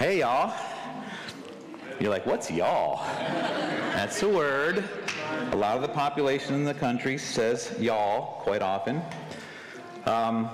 [0.00, 0.54] Hey, y'all.
[2.00, 3.04] You're like, what's y'all?
[3.92, 4.82] That's a word.
[5.52, 9.02] A lot of the population in the country says y'all quite often.
[10.06, 10.48] Um,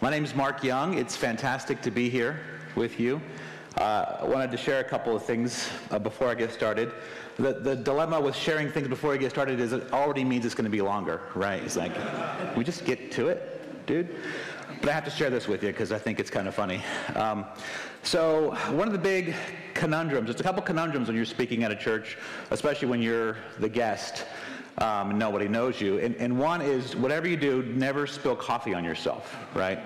[0.00, 0.98] my name is Mark Young.
[0.98, 2.38] It's fantastic to be here
[2.76, 3.20] with you.
[3.76, 6.92] Uh, I wanted to share a couple of things uh, before I get started.
[7.38, 10.54] The, the dilemma with sharing things before you get started is it already means it's
[10.54, 11.60] going to be longer, right?
[11.60, 11.90] It's like,
[12.56, 14.14] we just get to it, dude.
[14.80, 16.82] But I have to share this with you because I think it's kind of funny.
[17.14, 17.44] Um,
[18.02, 19.34] so, one of the big
[19.74, 22.18] conundrums, there's a couple conundrums when you're speaking at a church,
[22.50, 24.26] especially when you're the guest
[24.78, 25.98] um, and nobody knows you.
[25.98, 29.80] And, and one is whatever you do, never spill coffee on yourself, right?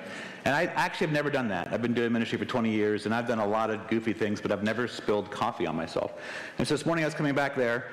[0.44, 1.68] And I actually have never done that.
[1.72, 4.40] I've been doing ministry for 20 years, and I've done a lot of goofy things,
[4.40, 6.14] but I've never spilled coffee on myself.
[6.58, 7.86] And so this morning I was coming back there,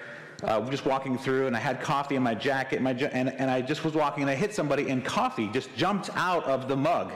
[0.43, 3.61] uh, just walking through, and I had coffee in my jacket, my and, and I
[3.61, 7.11] just was walking, and I hit somebody, and coffee just jumped out of the mug,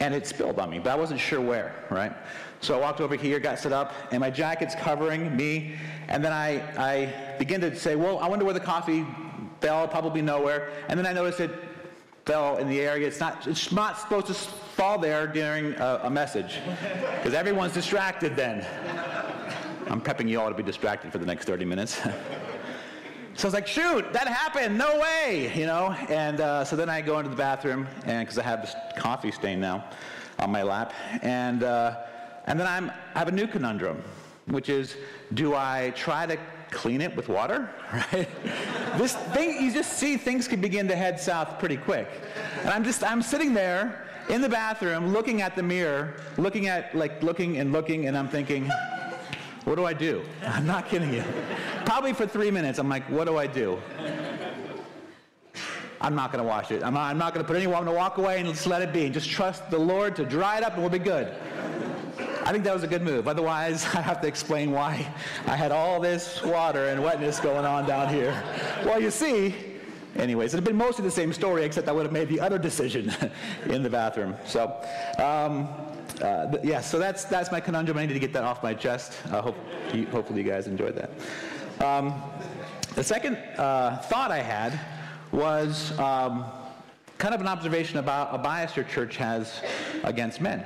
[0.00, 2.12] and it spilled on me, but I wasn't sure where, right?
[2.60, 5.74] So I walked over here, got set up, and my jacket's covering me,
[6.08, 9.04] and then I, I begin to say, well, I wonder where the coffee
[9.60, 11.50] fell, probably nowhere, and then I noticed it
[12.26, 13.06] fell in the area.
[13.06, 16.58] It's not, it's not supposed to fall there during a, a message
[17.16, 18.66] because everyone's distracted then.
[19.88, 22.00] I'm prepping you all to be distracted for the next 30 minutes.
[23.36, 25.94] so I was like, shoot, that happened, no way, you know?
[26.08, 29.30] And uh, so then I go into the bathroom, and because I have this coffee
[29.30, 29.84] stain now
[30.38, 31.98] on my lap, and, uh,
[32.46, 34.02] and then I'm, I have a new conundrum,
[34.46, 34.96] which is,
[35.34, 36.38] do I try to
[36.70, 38.28] clean it with water, right?
[38.96, 42.08] this thing, you just see things can begin to head south pretty quick.
[42.60, 46.94] And I'm just, I'm sitting there in the bathroom looking at the mirror, looking at,
[46.96, 48.70] like, looking and looking, and I'm thinking,
[49.66, 50.22] what do I do?
[50.46, 51.24] I'm not kidding you.
[51.84, 53.82] Probably for three minutes, I'm like, what do I do?
[56.00, 56.84] I'm not going to wash it.
[56.84, 59.06] I'm not, I'm not going to put gonna walk away and just let it be.
[59.06, 61.34] And Just trust the Lord to dry it up and we'll be good.
[62.44, 63.26] I think that was a good move.
[63.26, 65.04] Otherwise, I have to explain why
[65.48, 68.40] I had all this water and wetness going on down here.
[68.84, 69.52] Well, you see,
[70.14, 72.58] anyways, it had been mostly the same story, except I would have made the other
[72.58, 73.12] decision
[73.66, 74.36] in the bathroom.
[74.46, 74.80] So,
[75.18, 75.68] um,
[76.22, 77.98] uh, th- yeah, so that's, that's my conundrum.
[77.98, 79.16] I need to get that off my chest.
[79.30, 79.56] Uh, hope,
[79.92, 81.84] you, hopefully, you guys enjoyed that.
[81.84, 82.22] Um,
[82.94, 84.80] the second uh, thought I had
[85.32, 86.44] was um,
[87.18, 89.60] kind of an observation about a bias your church has
[90.04, 90.64] against men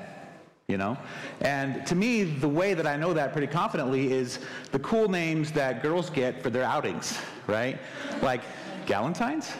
[0.71, 0.97] you know?
[1.41, 4.38] And to me, the way that I know that pretty confidently is
[4.71, 7.78] the cool names that girls get for their outings, right?
[8.22, 8.43] Like
[8.87, 9.53] Galentine's?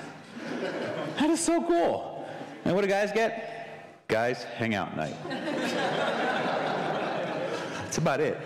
[1.19, 2.28] That is so cool.
[2.65, 3.50] And what do guys get?
[4.10, 5.15] Guys hang out night.
[7.78, 8.37] That's about it.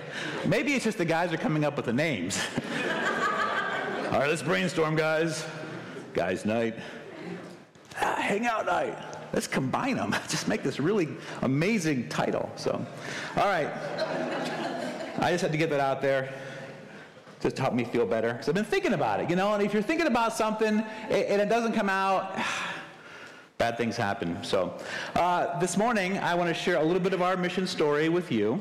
[0.47, 2.39] Maybe it's just the guys are coming up with the names.
[4.13, 5.47] All right, let's brainstorm, guys.
[6.13, 6.77] Guys night.
[7.99, 8.95] Ah, hang out night.
[9.33, 10.15] Let's combine them.
[10.29, 11.09] Just make this really
[11.41, 12.53] amazing title.
[12.57, 12.85] So,
[13.39, 13.71] all right.
[15.19, 16.35] I just had to get that out there.
[17.41, 18.33] Just help me feel better.
[18.33, 21.41] Because I've been thinking about it, you know, and if you're thinking about something and
[21.41, 22.39] it doesn't come out,
[23.59, 24.43] bad things happen.
[24.43, 24.75] So,
[25.15, 28.33] uh, this morning, I want to share a little bit of our mission story with
[28.33, 28.61] you.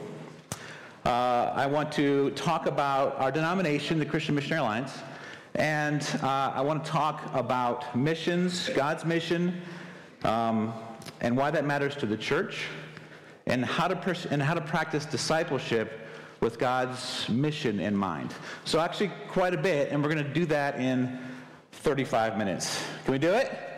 [1.04, 5.00] Uh, I want to talk about our denomination, the Christian Missionary Alliance,
[5.56, 9.62] and uh, I want to talk about missions, God's mission,
[10.24, 10.74] um,
[11.22, 12.66] and why that matters to the church,
[13.48, 16.08] and how to pers- and how to practice discipleship
[16.40, 18.34] with God's mission in mind.
[18.64, 21.18] So actually, quite a bit, and we're going to do that in
[21.72, 22.84] 35 minutes.
[23.06, 23.73] Can we do it?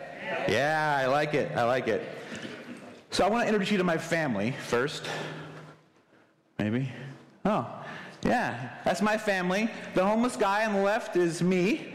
[0.48, 1.52] Yeah, I like it.
[1.56, 2.02] I like it.
[3.10, 5.08] So I want to introduce you to my family first.
[6.58, 6.90] Maybe.
[7.44, 7.66] Oh,
[8.22, 9.70] yeah, that's my family.
[9.94, 11.94] The homeless guy on the left is me.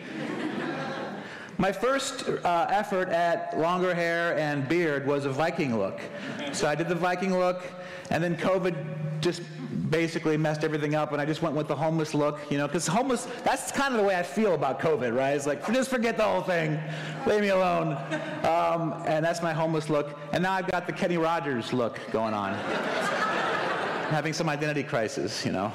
[1.58, 6.00] My first uh, effort at longer hair and beard was a Viking look.
[6.53, 7.63] So I did the Viking look,
[8.09, 8.75] and then COVID
[9.19, 9.44] just
[9.90, 12.88] basically messed everything up, and I just went with the homeless look, you know, because
[12.88, 15.36] homeless, that's kind of the way I feel about COVID, right?
[15.36, 16.80] It's like, just forget the whole thing,
[17.26, 17.94] leave me alone.
[18.44, 20.18] Um, and that's my homeless look.
[20.34, 22.54] And now I've got the Kenny Rogers look going on.
[24.12, 25.72] having some identity crisis, you know.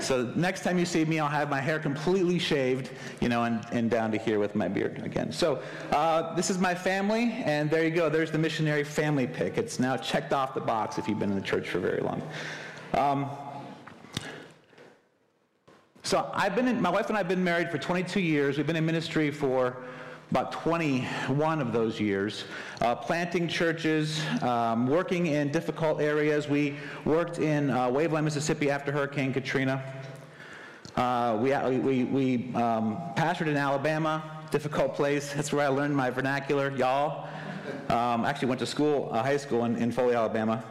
[0.00, 2.90] So next time you see me, I'll have my hair completely shaved,
[3.20, 5.30] you know, and, and down to here with my beard again.
[5.30, 8.08] So uh, this is my family, and there you go.
[8.08, 9.58] There's the missionary family pick.
[9.58, 12.22] It's now checked off the box if you've been in the church for very long.
[12.94, 13.30] Um,
[16.04, 18.58] so I've been in, my wife and I have been married for 22 years.
[18.58, 19.78] We've been in ministry for
[20.30, 22.44] about 21 of those years,
[22.82, 26.46] uh, planting churches, um, working in difficult areas.
[26.46, 29.82] We worked in uh, Waveland, Mississippi after Hurricane Katrina.
[30.94, 35.32] Uh, we we, we um, pastored in Alabama, difficult place.
[35.32, 37.28] That's where I learned my vernacular, y'all.
[37.88, 40.62] Um, actually went to school, uh, high school in, in Foley, Alabama.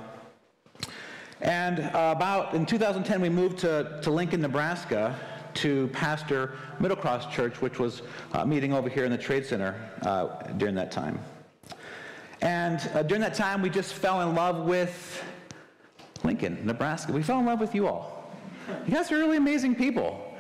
[1.44, 5.14] And uh, about in 2010, we moved to, to Lincoln, Nebraska
[5.56, 8.02] to pastor Middle Cross Church, which was
[8.32, 11.20] uh, meeting over here in the Trade Center uh, during that time.
[12.42, 15.22] And uh, during that time, we just fell in love with
[16.24, 17.12] Lincoln, Nebraska.
[17.12, 18.32] We fell in love with you all.
[18.88, 20.34] You guys are really amazing people.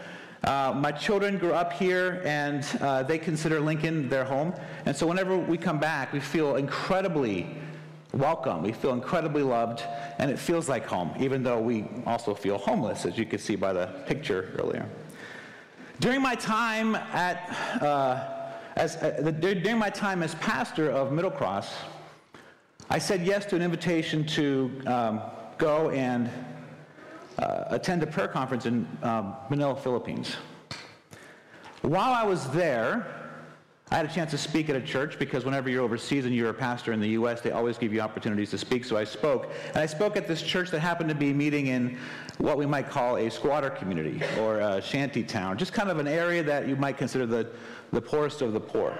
[0.46, 4.54] Uh, my children grew up here and uh, they consider Lincoln their home.
[4.86, 7.48] And so whenever we come back, we feel incredibly
[8.13, 8.62] welcome.
[8.62, 9.83] We feel incredibly loved,
[10.19, 13.56] and it feels like home, even though we also feel homeless, as you could see
[13.56, 14.88] by the picture earlier.
[16.00, 17.50] During my time at,
[17.81, 21.74] uh, as, uh, during my time as pastor of Middle Cross,
[22.89, 25.21] I said yes to an invitation to um,
[25.57, 26.30] go and
[27.39, 30.36] uh, attend a prayer conference in um, Manila, Philippines.
[31.81, 33.23] While I was there,
[33.94, 36.50] I had a chance to speak at a church because whenever you're overseas and you're
[36.50, 38.86] a pastor in the U.S., they always give you opportunities to speak.
[38.86, 39.51] So I spoke.
[39.68, 42.00] And I spoke at this church that happened to be meeting in
[42.40, 46.07] what we might call a squatter community or a shanty town, just kind of an
[46.07, 47.48] area that you might consider the,
[47.92, 48.98] the poorest of the poor.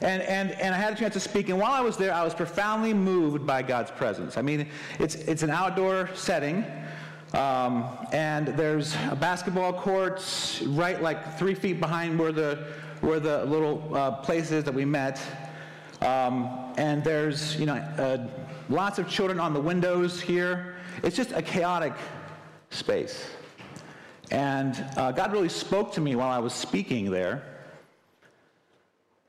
[0.00, 2.24] And, and, and I had a chance to speak, and while I was there, I
[2.24, 4.38] was profoundly moved by God's presence.
[4.38, 6.64] I mean, it's, it's an outdoor setting,
[7.34, 10.22] um, and there's a basketball court
[10.68, 12.66] right like three feet behind where the,
[13.04, 15.20] where the little uh, place is that we met.
[16.00, 18.26] Um, and there's, you know, uh,
[18.68, 20.76] lots of children on the windows here.
[21.02, 21.92] It's just a chaotic
[22.70, 23.26] space.
[24.30, 27.42] And uh, God really spoke to me while I was speaking there.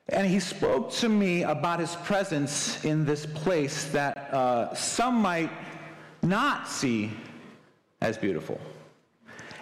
[0.09, 5.49] And he spoke to me about his presence in this place that uh, some might
[6.21, 7.11] not see
[8.01, 8.59] as beautiful.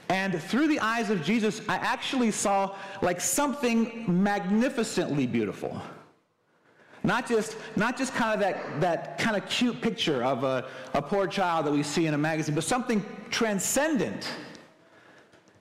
[0.09, 5.81] And through the eyes of Jesus, I actually saw like something magnificently beautiful.
[7.03, 11.01] Not just, not just kind of that, that kind of cute picture of a, a
[11.01, 14.29] poor child that we see in a magazine, but something transcendent.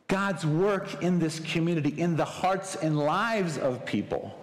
[0.07, 4.39] God's work in this community, in the hearts and lives of people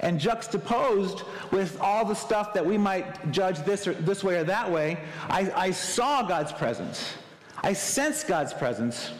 [0.00, 4.44] and juxtaposed with all the stuff that we might judge this, or, this way or
[4.44, 4.98] that way,
[5.28, 7.14] I, I saw God's presence.
[7.62, 9.12] I sensed God's presence.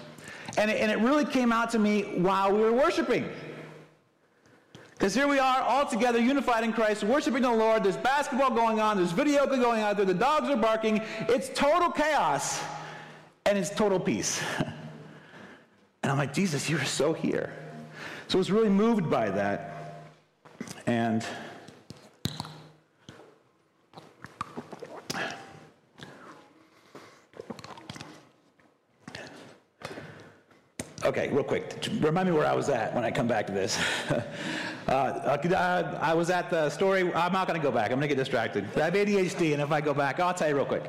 [0.57, 3.29] And it, and it really came out to me while we were worshiping.
[4.93, 7.85] Because here we are all together, unified in Christ, worshiping the Lord.
[7.85, 11.01] There's basketball going on, there's video going on there, the dogs are barking.
[11.21, 12.61] It's total chaos,
[13.47, 14.43] and it's total peace.
[14.59, 17.51] and I'm like, Jesus, you're so here.
[18.29, 20.05] So I was really moved by that.
[20.87, 21.25] And
[31.05, 33.79] okay, real quick, remind me where I was at when I come back to this.
[34.88, 37.14] Uh, I was at the story.
[37.14, 37.93] I'm not to go back.
[37.93, 38.67] I'm to get distracted.
[38.76, 40.82] I have ADHD, and if I go back, I'll tell you real quick.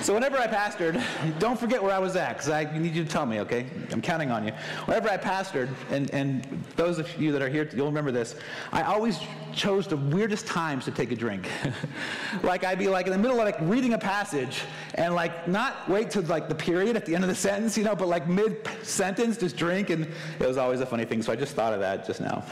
[0.00, 1.00] So whenever I pastored,
[1.38, 3.66] don't forget where I was at, because I need you to tell me, okay?
[3.92, 4.52] I'm counting on you.
[4.86, 8.34] Whenever I pastored, and, and those of you that are here, you'll remember this,
[8.72, 9.20] I always
[9.56, 11.48] chose the weirdest times to take a drink.
[12.42, 14.62] like I'd be like in the middle of like reading a passage,
[14.94, 17.82] and like not wait to like the period at the end of the sentence, you
[17.84, 20.04] know, but like mid sentence, just drink, and
[20.38, 21.22] it was always a funny thing.
[21.22, 22.44] So I just thought of that just now.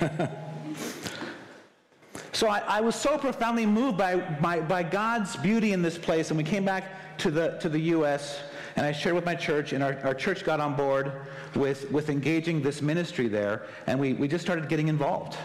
[2.32, 6.30] so I, I, was so profoundly moved by, by, by God's beauty in this place,
[6.30, 8.40] and we came back to the, to the U.S.,
[8.80, 11.12] and I shared with my church, and our, our church got on board
[11.54, 15.36] with, with engaging this ministry there, and we, we just started getting involved.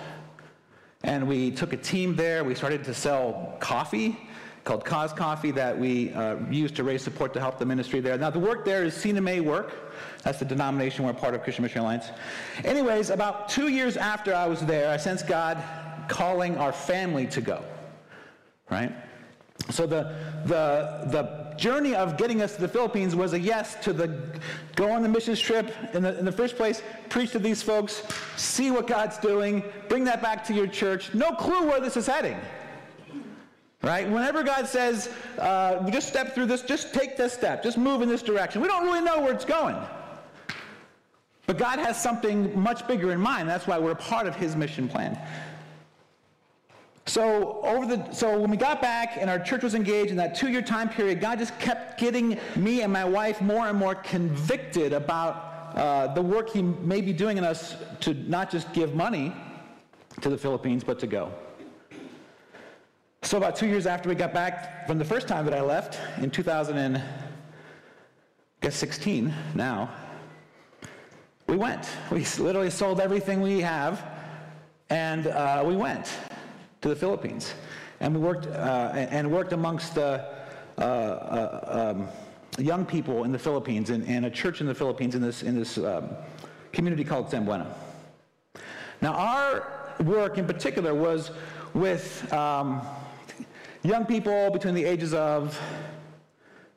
[1.03, 2.45] And we took a team there.
[2.45, 4.17] We started to sell coffee
[4.63, 8.17] called Cause Coffee that we uh, use to raise support to help the ministry there.
[8.17, 9.93] Now, the work there is May work.
[10.23, 12.11] That's the denomination we're part of, Christian Mission Alliance.
[12.63, 15.61] Anyways, about two years after I was there, I sensed God
[16.07, 17.65] calling our family to go,
[18.69, 18.93] right?
[19.71, 20.15] So the,
[20.45, 24.19] the, the journey of getting us to the Philippines was a yes to the
[24.75, 28.03] go on the mission trip in the, in the first place, preach to these folks,
[28.35, 31.13] see what God's doing, bring that back to your church.
[31.13, 32.37] No clue where this is heading.
[33.81, 34.09] Right?
[34.09, 38.09] Whenever God says, uh, just step through this, just take this step, just move in
[38.09, 38.61] this direction.
[38.61, 39.77] We don't really know where it's going.
[41.45, 43.47] But God has something much bigger in mind.
[43.47, 45.19] That's why we're a part of his mission plan.
[47.07, 50.33] So over the so when we got back and our church was engaged in that
[50.33, 54.91] two-year time period, God just kept getting me and my wife more and more convicted
[54.91, 59.31] about uh, the work He may be doing in us to not just give money
[60.21, 61.31] to the Philippines, but to go.
[63.21, 65.99] So about two years after we got back from the first time that I left
[66.21, 69.91] in 2016 now,
[71.47, 71.87] we went.
[72.09, 74.03] We literally sold everything we have
[74.89, 76.15] And uh, we went
[76.85, 77.55] to the Philippines.
[77.99, 80.23] And we worked, uh, and worked amongst the
[80.77, 82.07] uh, uh, um,
[82.59, 85.57] young people in the Philippines and, and, a church in the Philippines in this, in
[85.57, 86.09] this um,
[86.73, 87.65] community called San Zambuena.
[89.01, 91.31] Now, our work in particular was
[91.73, 92.81] with um,
[93.81, 95.59] young people between the ages of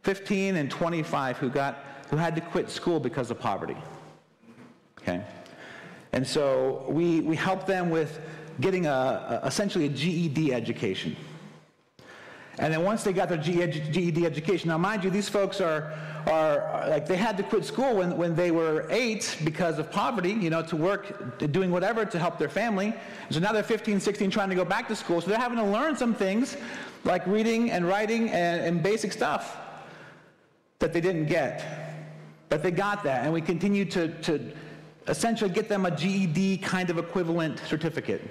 [0.04, 3.76] 15 and 25 who, got, who had to quit school because of poverty.
[5.02, 5.22] Okay?
[6.12, 8.20] And so we, we helped them with
[8.60, 11.16] getting a, a, essentially a GED education.
[12.60, 15.92] And then once they got their GED education, now mind you, these folks are,
[16.26, 20.32] are like they had to quit school when, when they were eight because of poverty,
[20.32, 22.92] you know, to work, doing whatever to help their family.
[23.30, 25.20] So now they're 15, 16, trying to go back to school.
[25.20, 26.56] So they're having to learn some things
[27.04, 29.56] like reading and writing and, and basic stuff
[30.80, 31.64] that they didn't get.
[32.48, 34.52] But they got that, and we continue to, to
[35.08, 38.22] essentially get them a GED kind of equivalent certificate.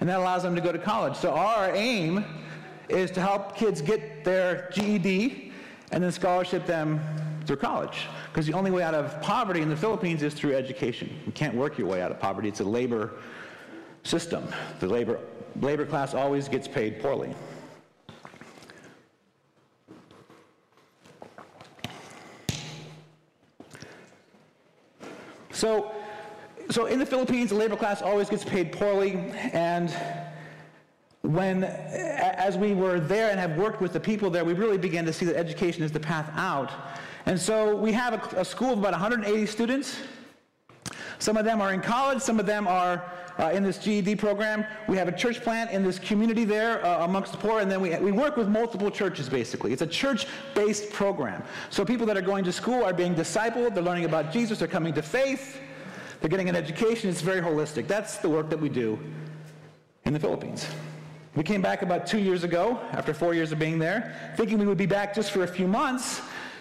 [0.00, 1.16] And that allows them to go to college.
[1.16, 2.24] So our aim
[2.88, 5.52] is to help kids get their GED
[5.92, 7.00] and then scholarship them
[7.44, 8.06] through college.
[8.32, 11.20] Because the only way out of poverty in the Philippines is through education.
[11.26, 12.48] You can't work your way out of poverty.
[12.48, 13.12] It's a labor
[14.02, 14.46] system.
[14.80, 15.20] The labor,
[15.60, 17.34] labor class always gets paid poorly.
[25.52, 25.91] So
[26.72, 29.16] so in the Philippines, the labor class always gets paid poorly,
[29.52, 29.94] and
[31.22, 35.04] when, as we were there and have worked with the people there, we really began
[35.04, 36.72] to see that education is the path out.
[37.26, 39.98] And so we have a, a school of about 180 students.
[41.18, 43.04] Some of them are in college, some of them are
[43.38, 44.64] uh, in this GED program.
[44.88, 47.80] We have a church plant in this community there uh, amongst the poor, and then
[47.80, 49.72] we, we work with multiple churches basically.
[49.72, 51.42] It's a church based program.
[51.70, 54.68] So people that are going to school are being discipled, they're learning about Jesus, they're
[54.68, 55.60] coming to faith.
[56.22, 57.10] They're getting an education.
[57.10, 57.88] It's very holistic.
[57.88, 58.96] That's the work that we do
[60.04, 60.68] in the Philippines.
[61.34, 64.66] We came back about two years ago, after four years of being there, thinking we
[64.66, 66.20] would be back just for a few months.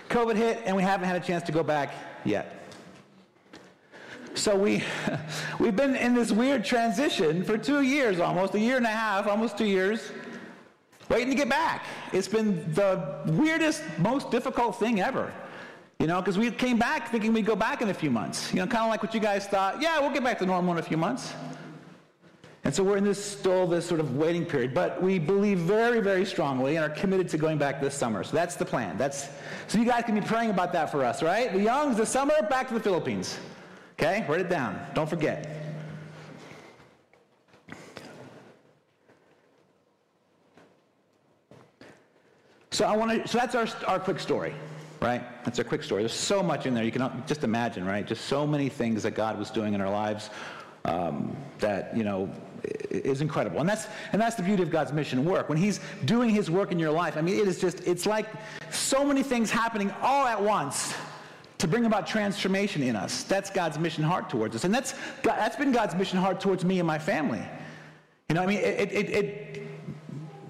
[0.10, 1.94] COVID hit, and we haven't had a chance to go back
[2.26, 2.56] yet.
[4.34, 4.84] So we,
[5.60, 9.28] we've been in this weird transition for two years almost, a year and a half,
[9.28, 10.12] almost two years,
[11.08, 11.86] waiting to get back.
[12.14, 15.32] It's been the weirdest, most difficult thing ever.
[16.02, 18.52] You know, because we came back thinking we'd go back in a few months.
[18.52, 20.74] You know, kind of like what you guys thought, yeah, we'll get back to normal
[20.74, 21.32] in a few months.
[22.64, 26.00] And so we're in this still this sort of waiting period, but we believe very,
[26.00, 28.24] very strongly and are committed to going back this summer.
[28.24, 28.98] So that's the plan.
[28.98, 29.30] That's
[29.68, 31.54] so you guys can be praying about that for us, right?
[31.54, 33.38] The youngs this summer back to the Philippines.
[33.94, 34.84] Okay, write it down.
[34.96, 35.56] Don't forget.
[42.72, 43.28] So I want to.
[43.28, 44.56] So that's our our quick story
[45.02, 45.24] right?
[45.44, 46.04] That's a quick story.
[46.04, 46.84] There's so much in there.
[46.84, 48.06] You can just imagine, right?
[48.06, 50.30] Just so many things that God was doing in our lives
[50.86, 52.30] um, that, you know,
[52.92, 53.60] is incredible.
[53.60, 55.50] And that's, and that's the beauty of God's mission work.
[55.50, 58.28] When He's doing His work in your life, I mean, it is just, it's like
[58.72, 60.94] so many things happening all at once
[61.58, 63.24] to bring about transformation in us.
[63.24, 64.64] That's God's mission heart towards us.
[64.66, 64.94] And that's,
[65.24, 67.42] that's been God's mission heart towards me and my family.
[68.30, 69.68] You know, I mean, it, it, it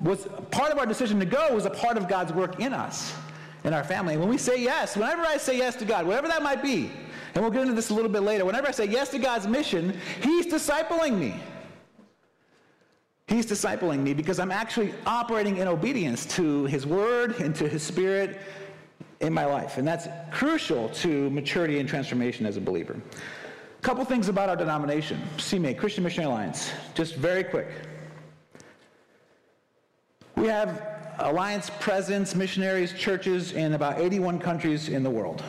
[0.02, 3.14] was part of our decision to go was a part of God's work in us
[3.64, 4.18] in our family.
[4.18, 6.92] When we say yes, whenever I say yes to God, whatever that might be,
[7.34, 9.48] and we'll get into this a little bit later, whenever I say yes to God's
[9.48, 11.36] mission, He's discipling me.
[13.28, 17.82] He's discipling me because I'm actually operating in obedience to His Word and to His
[17.82, 18.42] Spirit
[19.22, 19.78] in my life.
[19.78, 23.00] And that's crucial to maturity and transformation as a believer.
[23.78, 27.68] A couple things about our denomination, CMA, Christian Missionary Alliance, just very quick.
[30.36, 35.44] We have Alliance presence, missionaries, churches in about 81 countries in the world.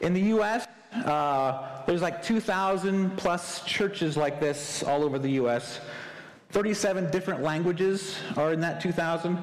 [0.00, 0.66] In the U.S.,
[1.04, 5.80] uh, there's like 2,000 plus churches like this all over the U.S.
[6.50, 9.38] 37 different languages are in that 2,000,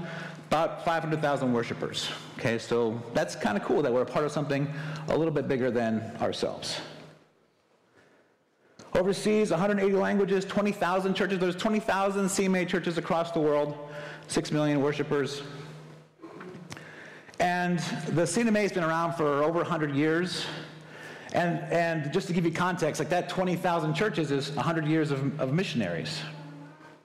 [0.48, 2.10] about 500,000 worshipers.
[2.40, 4.72] Okay, so that's kind of cool that we're a part of something
[5.10, 6.80] a little bit bigger than ourselves.
[8.94, 11.40] Overseas, 180 languages, 20,000 churches.
[11.40, 13.78] There's 20,000 CMA churches across the world.
[14.32, 15.44] 6 million worshipers.
[17.42, 20.46] And the C&MA has been around for over 100 years.
[21.34, 25.38] And, and just to give you context, like that 20,000 churches is 100 years of,
[25.40, 26.22] of missionaries,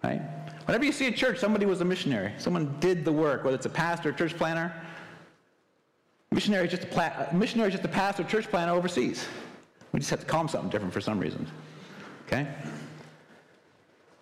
[0.04, 0.20] right?
[0.66, 2.32] Whenever you see a church, somebody was a missionary.
[2.38, 4.72] Someone did the work, whether it's a pastor, church planter.
[6.30, 9.26] Missionary is just a, pla- missionary is just a pastor, church planter overseas.
[9.92, 11.48] We just have to call them something different for some reason.
[12.26, 12.46] Okay?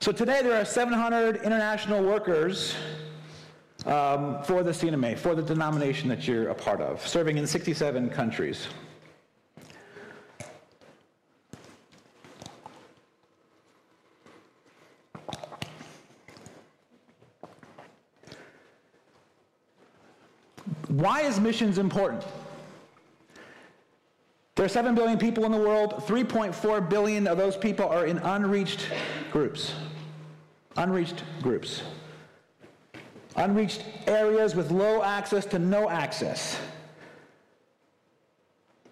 [0.04, 2.74] So today there are 700 international workers
[3.86, 8.10] um, for the C&MA, for the denomination that you're a part of, serving in 67
[8.10, 8.68] countries.
[20.88, 22.26] Why is missions important?
[24.56, 25.94] There are 7 billion people in the world.
[26.06, 28.90] 3.4 billion of those people are in unreached
[29.32, 29.72] groups.
[30.76, 31.82] Unreached groups.
[33.36, 36.58] Unreached areas with low access to no access.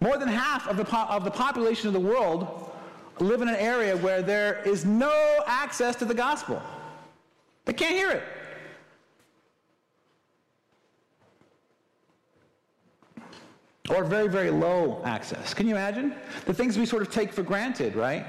[0.00, 2.70] More than half of the, po- of the population of the world
[3.20, 6.60] live in an area where there is no access to the gospel.
[7.64, 8.22] They can't hear it.
[13.90, 15.54] Or very, very low access.
[15.54, 16.14] Can you imagine?
[16.46, 18.24] The things we sort of take for granted, right?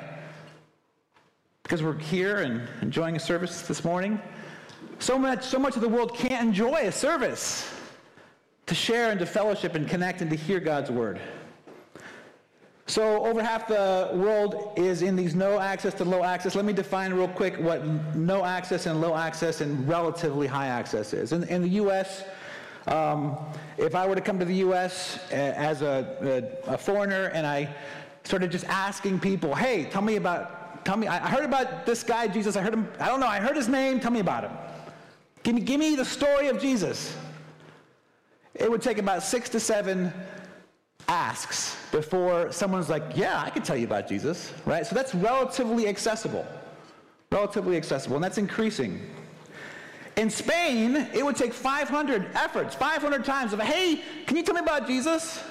[1.63, 4.21] Because we're here and enjoying a service this morning.
[4.99, 7.73] So much, so much of the world can't enjoy a service
[8.65, 11.19] to share and to fellowship and connect and to hear God's word.
[12.85, 16.53] So over half the world is in these no access to low access.
[16.53, 21.13] Let me define real quick what no access and low access and relatively high access
[21.13, 21.31] is.
[21.31, 22.23] In, in the U.S.,
[22.87, 23.37] um,
[23.77, 25.17] if I were to come to the U.S.
[25.31, 27.73] As a, a, a, foreigner and I
[28.25, 32.27] started just asking people, hey, tell me about, tell me, I heard about this guy,
[32.27, 32.55] Jesus.
[32.55, 33.99] I heard him, I don't know, I heard his name.
[33.99, 34.51] Tell me about him.
[35.43, 37.15] Give me, give me the story of Jesus.
[38.55, 40.13] It would take about six to seven
[41.07, 44.85] asks before someone's like, yeah, I can tell you about Jesus, right?
[44.85, 46.45] So that's relatively accessible.
[47.31, 49.01] Relatively accessible, and that's increasing.
[50.15, 54.61] In Spain, it would take 500 efforts, 500 times of, hey, can you tell me
[54.61, 55.41] about Jesus?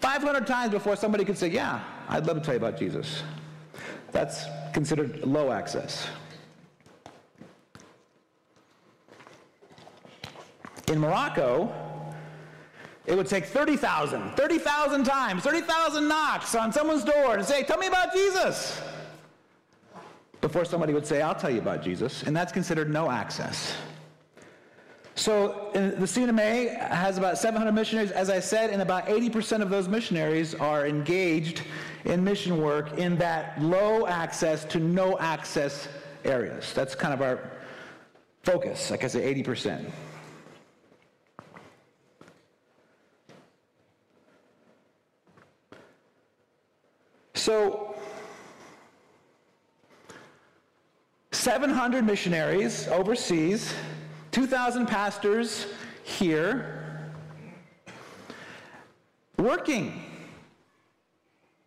[0.00, 3.22] 500 times before somebody could say, yeah, I'd love to tell you about Jesus.
[4.10, 6.08] That's considered low access.
[10.88, 11.72] In Morocco,
[13.06, 17.86] it would take 30,000, 30,000 times, 30,000 knocks on someone's door to say, Tell me
[17.86, 18.80] about Jesus.
[20.40, 22.24] Before somebody would say, I'll tell you about Jesus.
[22.24, 23.76] And that's considered no access.
[25.14, 29.86] So the C&MA has about 700 missionaries, as I said, and about 80% of those
[29.86, 31.62] missionaries are engaged
[32.04, 35.88] in mission work in that low access to no access
[36.24, 36.72] areas.
[36.72, 37.50] That's kind of our
[38.42, 39.90] focus, like I said, 80%.
[47.34, 47.96] So,
[51.32, 53.74] 700 missionaries overseas,
[54.30, 55.66] 2,000 pastors
[56.04, 57.10] here,
[59.36, 60.11] working,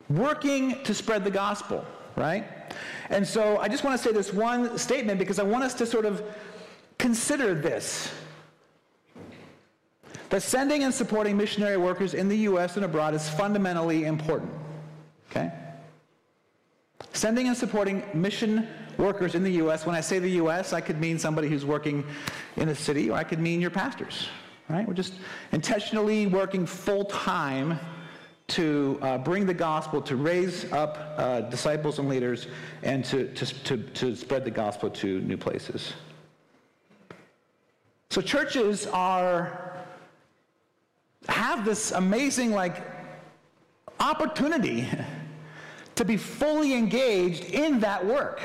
[0.10, 2.46] working to spread the gospel, right?
[3.10, 5.86] And so I just want to say this one statement because I want us to
[5.86, 6.24] sort of
[6.98, 8.12] consider this.
[10.30, 12.78] That sending and supporting missionary workers in the U.S.
[12.78, 14.52] and abroad is fundamentally important.
[15.30, 15.52] Okay?
[17.14, 19.86] Sending and supporting mission workers in the U.S.
[19.86, 22.04] When I say the U.S., I could mean somebody who's working
[22.58, 24.28] in a city, or I could mean your pastors.
[24.68, 24.88] Right?
[24.88, 25.14] We're just
[25.52, 27.80] intentionally working full time
[28.48, 32.48] to uh, bring the gospel, to raise up uh, disciples and leaders,
[32.84, 35.94] and to, to, to, to spread the gospel to new places.
[38.12, 39.74] So churches are
[41.28, 42.84] have this amazing like
[44.00, 44.88] opportunity
[45.96, 48.42] to be fully engaged in that work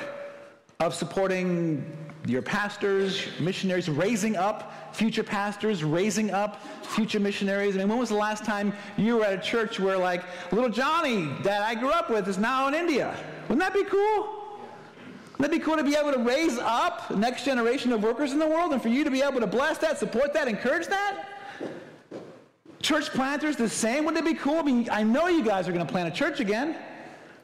[0.79, 1.85] of supporting
[2.31, 7.75] your pastors, missionaries, raising up future pastors, raising up future missionaries.
[7.75, 10.71] I mean, when was the last time you were at a church where, like, little
[10.71, 13.15] Johnny that I grew up with is now in India?
[13.49, 14.37] Wouldn't that be cool?
[15.39, 18.33] Wouldn't that be cool to be able to raise up the next generation of workers
[18.33, 20.87] in the world and for you to be able to bless that, support that, encourage
[20.87, 21.27] that?
[22.81, 24.05] Church planters, the same.
[24.05, 24.59] Wouldn't it be cool?
[24.59, 26.77] I mean, I know you guys are going to plant a church again.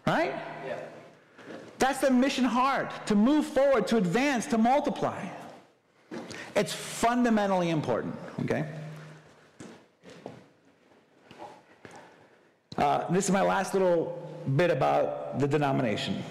[0.06, 0.34] Right?
[1.78, 5.28] That's the mission heart to move forward, to advance, to multiply.
[6.54, 8.66] It's fundamentally important, okay?
[12.78, 14.22] Uh, this is my last little
[14.56, 16.22] bit about the denomination.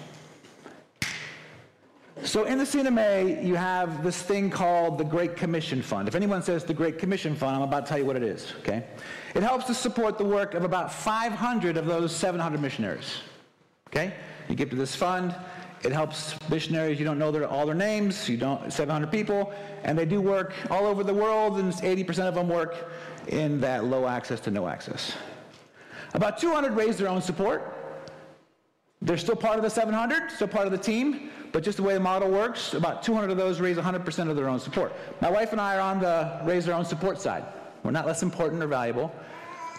[2.22, 6.08] So in the C&MA, you have this thing called the Great Commission Fund.
[6.08, 8.52] If anyone says the Great Commission Fund, I'm about to tell you what it is,
[8.60, 8.84] okay?
[9.34, 13.18] It helps to support the work of about 500 of those 700 missionaries.
[13.88, 14.14] Okay?
[14.48, 15.34] You give to this fund.
[15.82, 16.98] It helps missionaries.
[16.98, 18.28] You don't know their, all their names.
[18.28, 19.52] You don't 700 people,
[19.84, 22.90] and they do work all over the world, and 80% of them work
[23.28, 25.14] in that low access to no access.
[26.14, 27.74] About 200 raise their own support.
[29.02, 31.94] They're still part of the 700, still part of the team, but just the way
[31.94, 34.94] the model works, about 200 of those raise 100% of their own support.
[35.20, 37.44] My wife and I are on the raise their own support side.
[37.82, 39.14] We're not less important or valuable.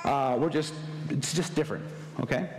[0.04, 0.74] Uh, we're just,
[1.10, 1.84] it's just different,
[2.22, 2.50] okay?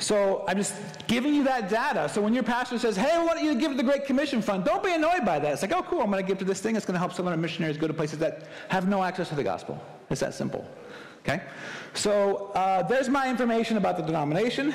[0.00, 0.74] So I'm just
[1.06, 2.08] giving you that data.
[2.08, 4.64] So when your pastor says, hey, I want you give to the Great Commission Fund,
[4.64, 5.52] don't be annoyed by that.
[5.52, 6.74] It's like, oh, cool, I'm going to give to this thing.
[6.74, 9.28] It's going to help some of our missionaries go to places that have no access
[9.28, 9.80] to the gospel.
[10.08, 10.66] It's that simple.
[11.18, 11.42] Okay?
[11.92, 14.74] So uh, there's my information about the denomination.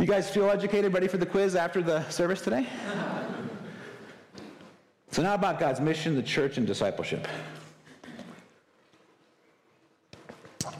[0.00, 2.66] You guys feel educated, ready for the quiz after the service today?
[5.12, 7.28] so now about God's mission, the church, and discipleship.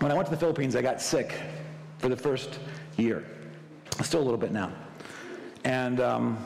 [0.00, 1.40] When I went to the Philippines, I got sick
[2.04, 2.58] for the first
[2.98, 3.24] year.
[4.02, 4.70] Still a little bit now.
[5.64, 6.36] And um,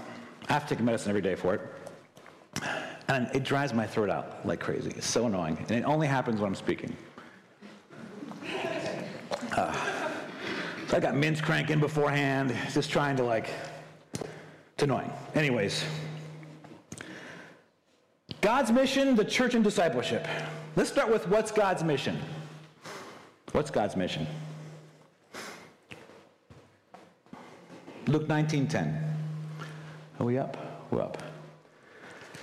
[0.49, 1.61] I have to take medicine every day for it.
[3.09, 4.91] And it dries my throat out like crazy.
[4.91, 5.57] It's so annoying.
[5.69, 6.97] And it only happens when I'm speaking.
[9.51, 9.77] Uh,
[10.87, 13.51] so I got mince cranking beforehand, just trying to like,
[14.75, 15.13] it's annoying.
[15.35, 15.85] Anyways,
[18.41, 20.25] God's mission, the church and discipleship.
[20.77, 22.17] Let's start with what's God's mission?
[23.51, 24.25] What's God's mission?
[28.09, 28.99] Luke 19:10.
[30.19, 30.57] Are we up?
[30.91, 31.23] We're up.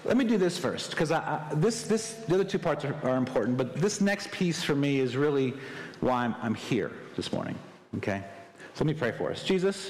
[0.05, 1.09] Let me do this first, because
[1.55, 4.99] this, this, the other two parts are, are, important, but this next piece for me
[4.99, 5.55] is really
[5.99, 7.57] why I'm, I'm here this morning.
[7.97, 8.23] Okay?
[8.75, 9.43] So let me pray for us.
[9.43, 9.89] Jesus,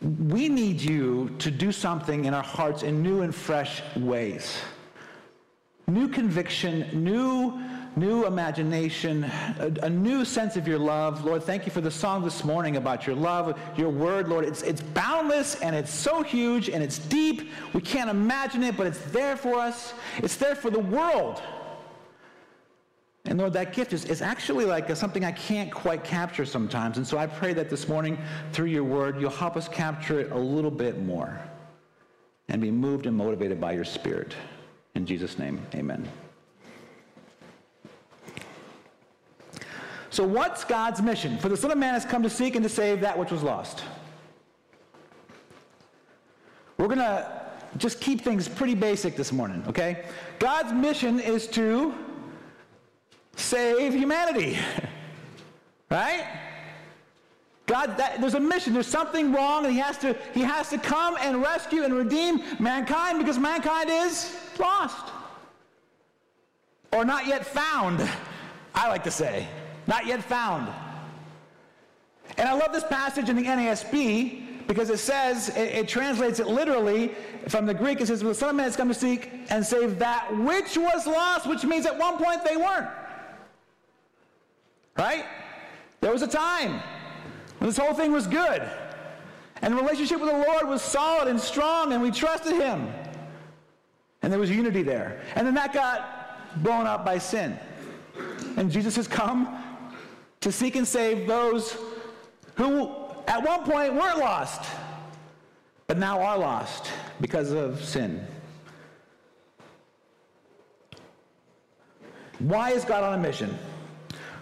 [0.00, 4.58] we need you to do something in our hearts in new and fresh ways.
[5.88, 7.60] New conviction, new
[7.96, 9.24] new imagination,
[9.58, 11.24] a, a, new sense of your love.
[11.24, 14.44] Lord, thank you for the song this morning about your love, your word, Lord.
[14.44, 17.50] It's, it's boundless and it's so huge and it's deep.
[17.72, 19.94] We can't imagine it, but it's there for us.
[20.18, 21.42] It's there for the world.
[23.26, 26.98] And Lord, that gift is, is actually like a, something I can't quite capture sometimes.
[26.98, 28.18] And so I pray that this morning,
[28.52, 31.40] through your word, you'll help us capture it a little bit more
[32.48, 34.34] and be moved and motivated by your spirit.
[34.94, 36.06] In Jesus' name, amen.
[40.14, 41.38] So, what's God's mission?
[41.38, 43.42] For the Son of Man has come to seek and to save that which was
[43.42, 43.82] lost.
[46.78, 47.42] We're going to
[47.78, 50.04] just keep things pretty basic this morning, okay?
[50.38, 51.92] God's mission is to
[53.34, 54.56] save humanity.
[55.90, 56.24] right?
[57.66, 58.72] God, that, there's a mission.
[58.72, 62.40] There's something wrong, and he has, to, he has to come and rescue and redeem
[62.60, 65.12] mankind because mankind is lost.
[66.92, 68.08] Or not yet found,
[68.76, 69.48] I like to say.
[69.86, 70.72] Not yet found.
[72.36, 76.46] And I love this passage in the NASB because it says, it, it, translates it
[76.46, 77.12] literally
[77.48, 78.00] from the Greek.
[78.00, 81.06] It says, the Son of Man has come to seek and save that which was
[81.06, 82.88] lost, which means at one point they weren't.
[84.96, 85.26] Right?
[86.00, 86.80] There was a time
[87.58, 88.62] when this whole thing was good.
[89.62, 92.92] And the relationship with the Lord was solid and strong, and we trusted Him.
[94.22, 95.22] And there was unity there.
[95.34, 97.58] And then that got blown up by sin.
[98.56, 99.63] And Jesus has come
[100.44, 101.74] to seek and save those
[102.56, 102.94] who
[103.26, 104.70] at one point weren't lost,
[105.86, 106.90] but now are lost
[107.22, 108.22] because of sin.
[112.40, 113.56] Why is God on a mission?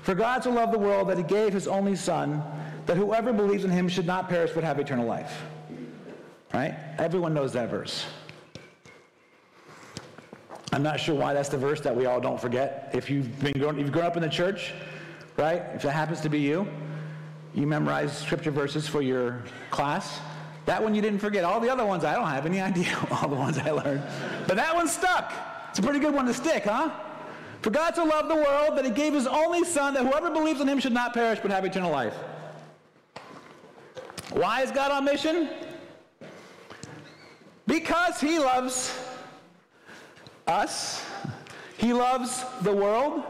[0.03, 2.43] For God so loved the world that he gave his only Son,
[2.87, 5.41] that whoever believes in him should not perish but have eternal life.
[6.53, 6.75] Right?
[6.99, 8.07] Everyone knows that verse.
[10.73, 12.91] I'm not sure why that's the verse that we all don't forget.
[12.93, 14.73] If you've been grown, you've grown up in the church,
[15.37, 15.63] right?
[15.75, 16.67] If that happens to be you,
[17.55, 20.21] you memorize scripture verses for your class.
[20.65, 21.45] That one you didn't forget.
[21.45, 24.03] All the other ones, I don't have any idea all the ones I learned.
[24.47, 25.33] But that one stuck.
[25.71, 26.91] It's a pretty good one to stick, huh?
[27.63, 30.61] For God so loved the world that he gave his only son that whoever believes
[30.61, 32.15] in him should not perish but have eternal life.
[34.31, 35.49] Why is God on mission?
[37.67, 38.99] Because he loves
[40.47, 41.05] us.
[41.77, 43.23] He loves the world,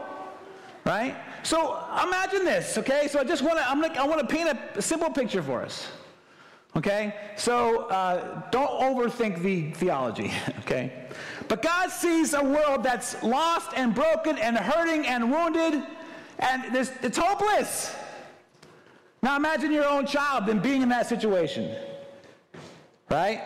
[0.85, 1.15] right?
[1.43, 3.07] So imagine this, okay?
[3.07, 5.61] So I just want to, I'm gonna, I want to paint a, simple picture for
[5.61, 5.87] us.
[6.75, 7.13] Okay?
[7.35, 11.07] So uh, don't overthink the theology, okay?
[11.47, 15.83] But God sees a world that's lost and broken and hurting and wounded,
[16.39, 17.93] and it's hopeless.
[19.21, 21.75] Now imagine your own child then being in that situation,
[23.09, 23.41] right?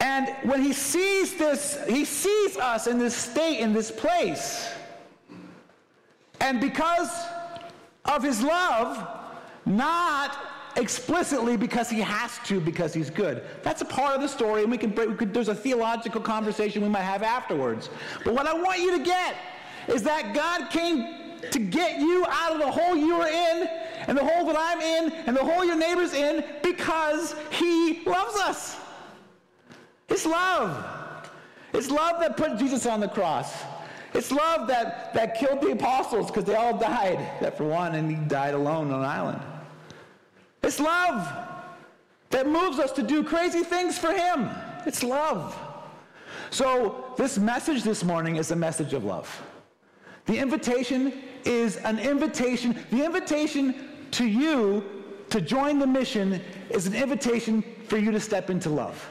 [0.00, 4.70] And when he sees this, he sees us in this state, in this place.
[6.40, 7.10] And because
[8.06, 9.06] of his love,
[9.66, 10.38] not
[10.76, 13.44] explicitly because he has to, because he's good.
[13.62, 16.82] That's a part of the story, and we can, we could, there's a theological conversation
[16.82, 17.90] we might have afterwards.
[18.24, 19.36] But what I want you to get
[19.88, 23.68] is that God came to get you out of the hole you were in,
[24.06, 28.36] and the hole that I'm in, and the hole your neighbor's in, because he loves
[28.36, 28.76] us.
[30.10, 30.84] It's love.
[31.72, 33.62] It's love that put Jesus on the cross.
[34.12, 38.10] It's love that, that killed the apostles because they all died, except for one, and
[38.10, 39.40] he died alone on an island.
[40.62, 41.28] It's love
[42.30, 44.50] that moves us to do crazy things for him.
[44.84, 45.56] It's love.
[46.50, 49.42] So, this message this morning is a message of love.
[50.26, 51.12] The invitation
[51.44, 52.76] is an invitation.
[52.90, 54.84] The invitation to you
[55.30, 59.08] to join the mission is an invitation for you to step into love.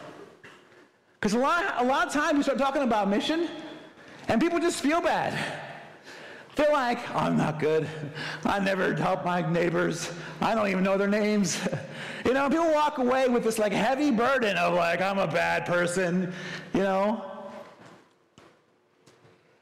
[1.20, 3.50] Because a lot, a lot of times we start talking about mission,
[4.30, 5.38] and people just feel bad.
[6.56, 7.88] They're like, I'm not good.
[8.46, 10.12] I never help my neighbors.
[10.42, 11.60] I don't even know their names.
[12.26, 15.66] You know, people walk away with this like heavy burden of like, I'm a bad
[15.66, 16.34] person,
[16.74, 17.24] you know.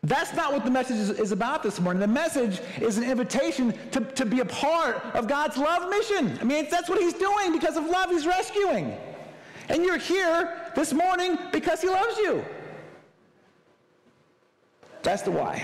[0.02, 2.02] That's not what the message is, is, about this morning.
[2.02, 6.36] The message is an invitation to, to be a part of God's love mission.
[6.41, 7.52] I mean, that's what he's doing.
[7.52, 8.98] Because of love, he's rescuing.
[9.69, 12.43] And you're here this morning because he loves you.
[15.03, 15.63] That's the why.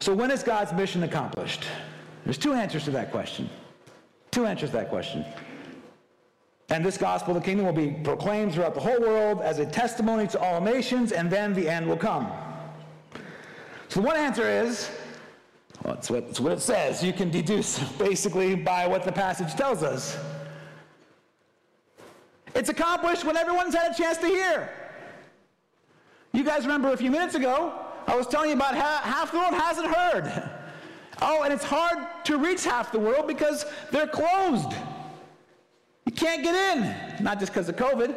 [0.00, 1.64] So, when is God's mission accomplished?
[2.24, 3.48] There's two answers to that question.
[4.30, 5.24] Two answers to that question.
[6.70, 9.66] And this gospel of the kingdom will be proclaimed throughout the whole world as a
[9.66, 12.30] testimony to all nations, and then the end will come.
[13.88, 14.90] So, the one answer is
[15.84, 17.02] well, it's what, it's what it says.
[17.02, 20.18] You can deduce basically by what the passage tells us.
[22.54, 24.70] It's accomplished when everyone's had a chance to hear.
[26.32, 27.72] You guys remember a few minutes ago,
[28.06, 30.50] I was telling you about how half the world hasn't heard.
[31.20, 34.72] Oh, and it's hard to reach half the world because they're closed.
[36.06, 38.16] You can't get in, not just because of COVID,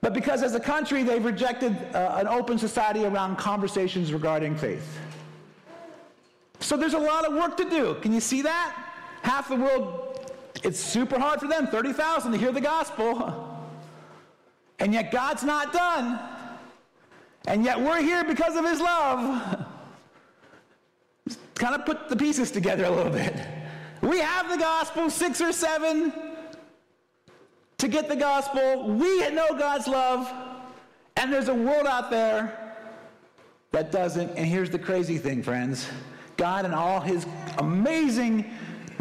[0.00, 4.98] but because as a country they've rejected uh, an open society around conversations regarding faith.
[6.60, 7.96] So there's a lot of work to do.
[8.02, 8.76] Can you see that?
[9.22, 10.11] Half the world,
[10.62, 13.58] it's super hard for them, 30,000 to hear the gospel.
[14.78, 16.18] And yet God's not done.
[17.46, 19.66] And yet we're here because of his love.
[21.54, 23.34] kind of put the pieces together a little bit.
[24.00, 26.12] We have the gospel, six or seven,
[27.78, 28.88] to get the gospel.
[28.88, 30.30] We know God's love.
[31.16, 32.76] And there's a world out there
[33.70, 34.30] that doesn't.
[34.30, 35.88] And here's the crazy thing, friends
[36.36, 37.26] God, in all his
[37.58, 38.50] amazing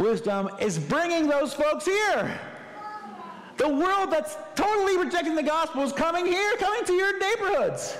[0.01, 2.39] wisdom, is bringing those folks here.
[3.57, 7.95] The world that's totally rejecting the gospel is coming here, coming to your neighborhoods.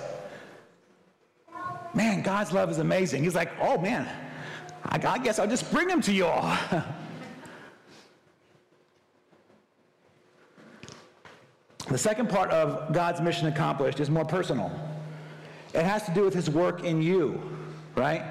[1.94, 3.24] Man, God's love is amazing.
[3.24, 4.08] He's like, oh man,
[4.86, 6.58] I, guess I'll just bring them to you all.
[11.90, 14.72] the second part of God's mission accomplished is more personal.
[15.74, 17.42] It has to do with his work in you,
[17.96, 18.24] right?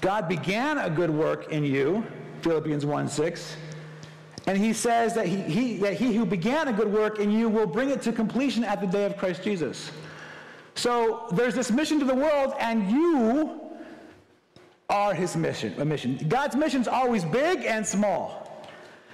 [0.00, 2.04] God began a good work in you,
[2.42, 3.56] Philippians 1 6.
[4.46, 7.48] And he says that he, he, that he who began a good work in you
[7.48, 9.90] will bring it to completion at the day of Christ Jesus.
[10.76, 13.60] So there's this mission to the world, and you
[14.88, 15.74] are his mission.
[15.80, 16.18] A mission.
[16.28, 18.66] God's mission is always big and small.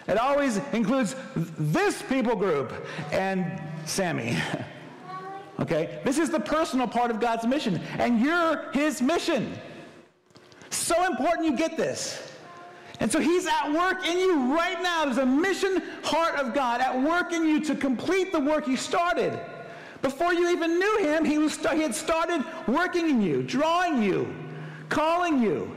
[0.06, 2.72] It always includes this people group
[3.12, 4.36] and Sammy.
[5.60, 6.00] okay?
[6.04, 9.54] This is the personal part of God's mission, and you're his mission.
[10.70, 12.31] So important you get this.
[13.02, 15.04] And so he's at work in you right now.
[15.04, 18.76] There's a mission heart of God at work in you to complete the work he
[18.76, 19.36] started.
[20.02, 24.32] Before you even knew him, he, was, he had started working in you, drawing you,
[24.88, 25.76] calling you.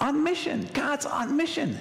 [0.00, 0.68] On mission.
[0.74, 1.78] God's on mission.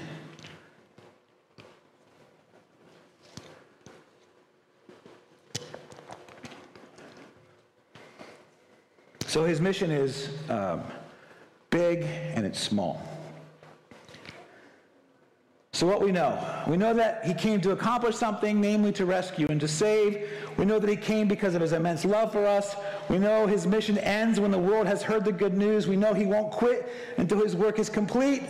[9.26, 10.84] So his mission is um,
[11.70, 13.13] big and it's small.
[15.74, 16.40] So, what we know?
[16.68, 20.30] We know that he came to accomplish something, namely to rescue and to save.
[20.56, 22.76] We know that he came because of his immense love for us.
[23.10, 25.88] We know his mission ends when the world has heard the good news.
[25.88, 28.44] We know he won't quit until his work is complete.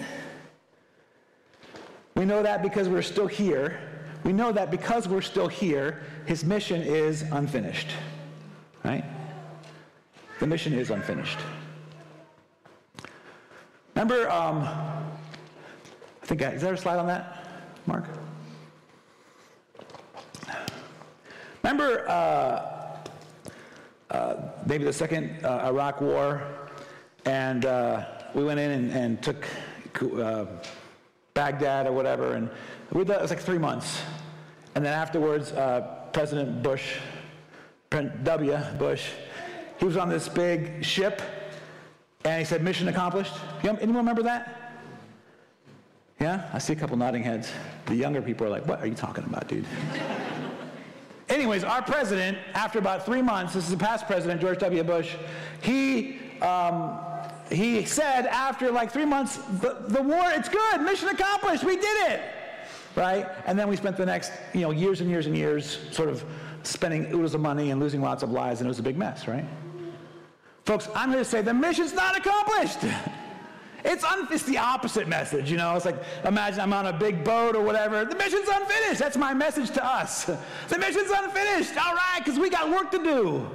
[2.16, 3.80] We know that because we're still here.
[4.26, 7.92] We know that because we're still here, his mission is unfinished.
[8.84, 9.06] Right?
[10.42, 11.40] The mission is unfinished.
[13.96, 14.68] Remember, um,
[16.24, 17.48] I think, is there a slide on that,
[17.86, 18.06] Mark?
[21.62, 22.98] Remember uh,
[24.10, 26.42] uh, maybe the second uh, Iraq war,
[27.26, 29.46] and uh, we went in and, and took
[30.18, 30.46] uh,
[31.34, 32.50] Baghdad or whatever, and
[32.94, 34.02] we thought it was like three months.
[34.76, 37.00] And then afterwards, uh, President Bush,
[37.92, 38.58] W.
[38.80, 39.10] Bush,
[39.78, 41.22] he was on this big ship,
[42.24, 43.34] and he said, mission accomplished.
[43.62, 44.63] Anyone remember that?
[46.24, 46.50] Yeah?
[46.54, 47.52] I see a couple nodding heads.
[47.86, 49.66] The younger people are like, what are you talking about, dude?
[51.28, 54.84] Anyways, our president, after about three months, this is the past president, George W.
[54.84, 55.16] Bush,
[55.62, 56.98] he, um,
[57.52, 62.12] he said after like three months, the, the war, it's good, mission accomplished, we did
[62.12, 62.22] it.
[62.96, 63.28] right?
[63.46, 66.24] And then we spent the next, you know, years and years and years sort of
[66.64, 69.28] spending oodles of money and losing lots of lives, and it was a big mess,
[69.28, 69.46] right?
[70.64, 72.80] Folks, I'm here to say the mission's not accomplished.
[73.86, 75.76] It's, un- it's the opposite message, you know.
[75.76, 78.06] It's like, imagine I'm on a big boat or whatever.
[78.06, 79.00] The mission's unfinished.
[79.00, 80.26] That's my message to us.
[80.70, 81.78] The mission's unfinished.
[81.78, 83.50] All right, because we got work to do.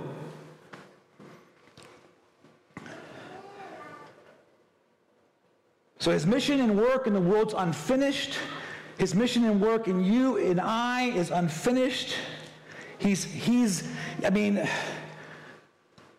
[5.99, 8.39] So his mission and work in the world's unfinished.
[8.99, 12.15] His mission and work in you and I is unfinished.
[12.99, 13.89] He's, he's,
[14.25, 14.69] I mean,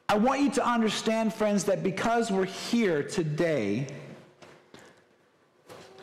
[0.07, 3.87] I want you to understand, friends, that because we're here today,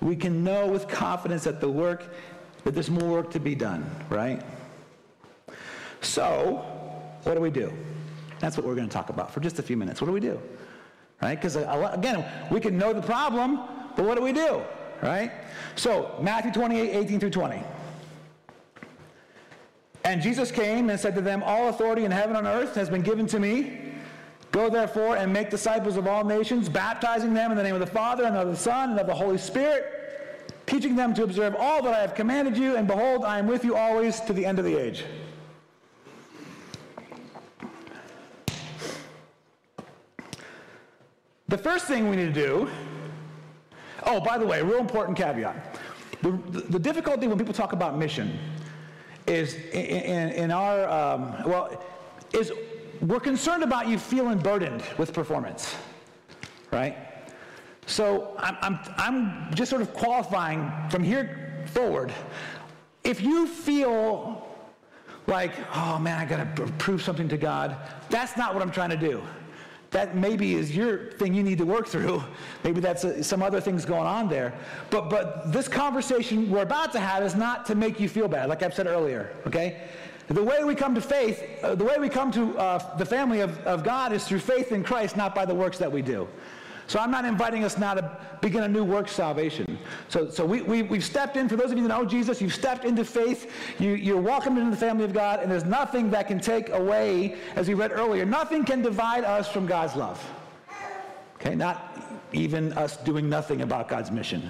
[0.00, 2.14] we can know with confidence that the work,
[2.64, 4.42] that there's more work to be done, right?
[6.00, 6.64] So,
[7.24, 7.72] what do we do?
[8.38, 10.00] That's what we're going to talk about for just a few minutes.
[10.00, 10.40] What do we do?
[11.22, 11.34] Right?
[11.34, 13.60] Because uh, again, we can know the problem,
[13.96, 14.62] but what do we do?
[15.02, 15.32] Right?
[15.74, 17.62] So, Matthew 28, 18 through 20.
[20.04, 23.02] And Jesus came and said to them, All authority in heaven and earth has been
[23.02, 23.85] given to me.
[24.56, 27.86] Go therefore and make disciples of all nations, baptizing them in the name of the
[27.86, 31.82] Father and of the Son and of the Holy Spirit, teaching them to observe all
[31.82, 34.58] that I have commanded you, and behold, I am with you always to the end
[34.58, 35.04] of the age.
[41.48, 42.70] The first thing we need to do,
[44.04, 45.78] oh, by the way, real important caveat.
[46.22, 48.38] The, the, difficulty when people talk about mission
[49.26, 51.84] is in, in, in our, um, well,
[52.32, 52.50] is
[53.00, 55.76] we're concerned about you feeling burdened with performance,
[56.70, 56.96] right?
[57.86, 62.12] So I'm, I'm, I'm just sort of qualifying from here forward.
[63.04, 64.46] If you feel
[65.26, 67.76] like, oh man, I got to prove something to God,
[68.10, 69.22] that's not what I'm trying to do
[69.90, 72.22] that maybe is your thing you need to work through.
[72.64, 74.52] Maybe that's a, some other things going on there.
[74.90, 78.48] But, but this conversation we're about to have is not to make you feel bad,
[78.48, 79.88] like I've said earlier, okay?
[80.28, 83.40] The way we come to faith, uh, the way we come to uh, the family
[83.40, 86.26] of, of God is through faith in Christ, not by the works that we do.
[86.88, 89.78] So I'm not inviting us now to begin a new work salvation.
[90.08, 92.54] So, so we, we, we've stepped in, for those of you that know Jesus, you've
[92.54, 96.28] stepped into faith, you, you're welcomed into the family of God, and there's nothing that
[96.28, 100.24] can take away, as we read earlier, nothing can divide us from God's love.
[101.40, 101.96] Okay, not
[102.32, 104.48] even us doing nothing about God's mission.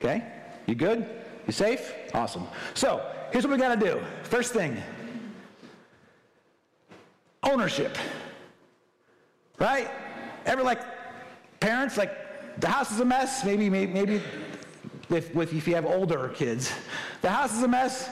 [0.00, 0.24] Okay,
[0.66, 1.06] you good?
[1.46, 1.92] You safe?
[2.14, 2.46] Awesome.
[2.74, 4.00] So here's what we got to do.
[4.24, 4.80] First thing
[7.44, 7.98] ownership.
[9.58, 9.90] Right?
[10.46, 10.80] Ever like
[11.62, 13.44] Parents, like, the house is a mess.
[13.44, 14.20] Maybe, maybe, maybe
[15.10, 16.72] if, if, you have older kids.
[17.20, 18.10] The house is a mess,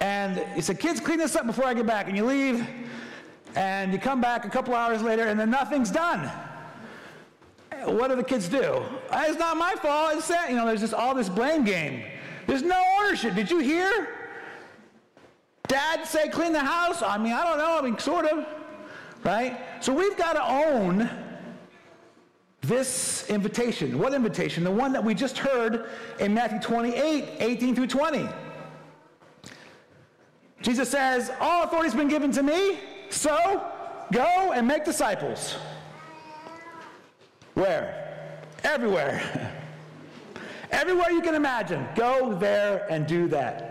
[0.00, 2.08] and you say, kids, clean this up before I get back.
[2.08, 2.66] And you leave,
[3.54, 6.28] and you come back a couple hours later, and then nothing's done.
[7.84, 8.82] What do the kids do?
[9.12, 10.14] It's not my fault.
[10.16, 10.28] It's.
[10.28, 12.02] You know, there's just all this blame game.
[12.48, 13.36] There's no ownership.
[13.36, 14.19] Did you hear?
[15.68, 17.02] Dad say clean the house?
[17.02, 17.78] I mean, I don't know.
[17.78, 18.46] I mean, sort of.
[19.22, 19.58] Right?
[19.80, 21.08] So we've got to own
[22.62, 23.98] this invitation.
[23.98, 24.64] What invitation?
[24.64, 28.28] The one that we just heard in Matthew 28, 18 through 20.
[30.62, 33.64] Jesus says, All authority has been given to me, so
[34.12, 35.56] go and make disciples.
[37.54, 38.36] Where?
[38.62, 39.56] Everywhere.
[40.70, 41.86] Everywhere you can imagine.
[41.96, 43.69] Go there and do that.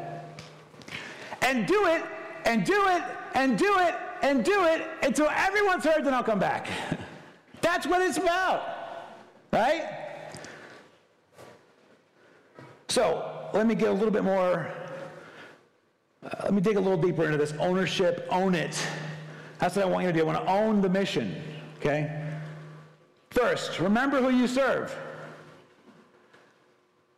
[1.41, 2.03] And do it,
[2.45, 6.39] and do it, and do it, and do it until everyone's heard, then I'll come
[6.39, 6.67] back.
[7.61, 8.63] That's what it's about.
[9.51, 9.83] Right?
[12.87, 14.71] So let me get a little bit more,
[16.23, 18.81] uh, let me dig a little deeper into this ownership, own it.
[19.59, 20.23] That's what I want you to do.
[20.23, 21.41] I want to own the mission,
[21.77, 22.25] okay?
[23.29, 24.95] First, remember who you serve.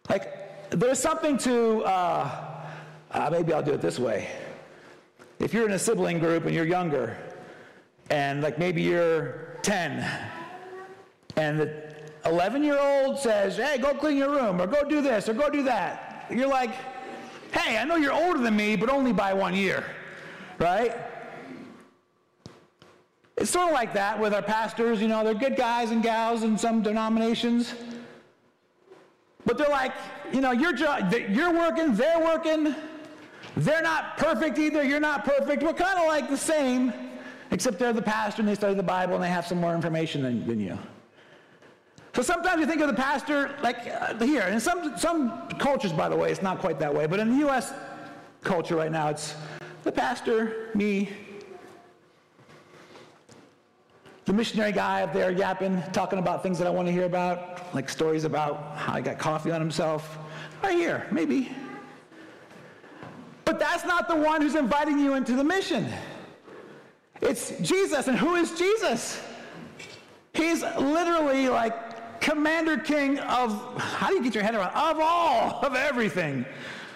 [0.10, 2.51] Like, there's something to, uh,
[3.12, 4.30] uh, maybe I'll do it this way.
[5.40, 7.18] If you're in a sibling group and you're younger,
[8.10, 10.06] and like maybe you're 10,
[11.36, 11.94] and the
[12.26, 15.50] 11 year old says, hey, go clean your room, or go do this, or go
[15.50, 16.28] do that.
[16.30, 16.74] You're like,
[17.52, 19.84] hey, I know you're older than me, but only by one year,
[20.60, 20.96] right?
[23.38, 25.02] It's sort of like that with our pastors.
[25.02, 27.74] You know, they're good guys and gals in some denominations.
[29.46, 29.94] But they're like,
[30.32, 32.76] you know, you're, you're working, they're working.
[33.58, 34.84] They're not perfect either.
[34.84, 35.62] You're not perfect.
[35.64, 36.94] We're kind of like the same,
[37.52, 40.22] except they're the pastor and they study the Bible and they have some more information
[40.24, 40.78] than, than you.
[42.14, 46.10] So sometimes you think of the pastor like uh, here, in some, some cultures, by
[46.10, 47.74] the way, it's not quite that way, but in the U.S.
[48.44, 49.36] culture right now, it's
[49.84, 51.10] the pastor, me,
[54.26, 57.74] the missionary guy up there yapping, talking about things that I want to hear about,
[57.74, 60.18] like stories about how he got coffee on himself.
[60.62, 61.50] Right here, maybe.
[63.60, 65.88] That's not the one who's inviting you into the mission.
[67.22, 68.08] It's Jesus.
[68.08, 69.22] And who is Jesus?
[70.34, 74.74] He's literally like commander king of, how do you get your head around?
[74.76, 76.46] Of all, of everything.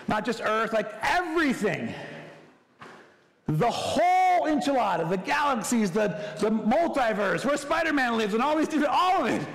[0.08, 1.94] Not just earth, like everything.
[3.48, 8.68] The whole enchilada, the galaxies, the, the multiverse, where Spider Man lives, and all these
[8.68, 9.48] different, all of it.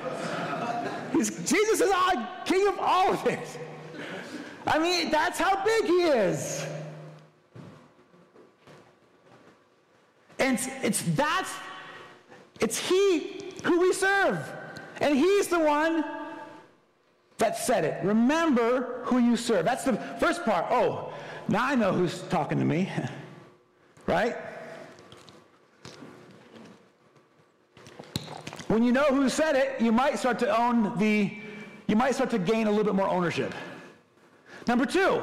[1.13, 2.13] He's, Jesus is all,
[2.45, 3.41] king of all of it.
[4.67, 6.60] I mean, that's how big he is.
[10.41, 11.53] And it's, it's that's,
[12.61, 14.39] it's he who we serve.
[15.01, 16.05] And he's the one
[17.39, 18.03] that said it.
[18.05, 19.65] Remember who you serve.
[19.65, 20.67] That's the first part.
[20.71, 21.13] Oh,
[21.49, 22.91] now I know who's talking to me.
[24.07, 24.37] right?
[28.69, 31.33] When you know who said it, you might start to own the,
[31.87, 33.55] you might start to gain a little bit more ownership.
[34.67, 35.23] Number two,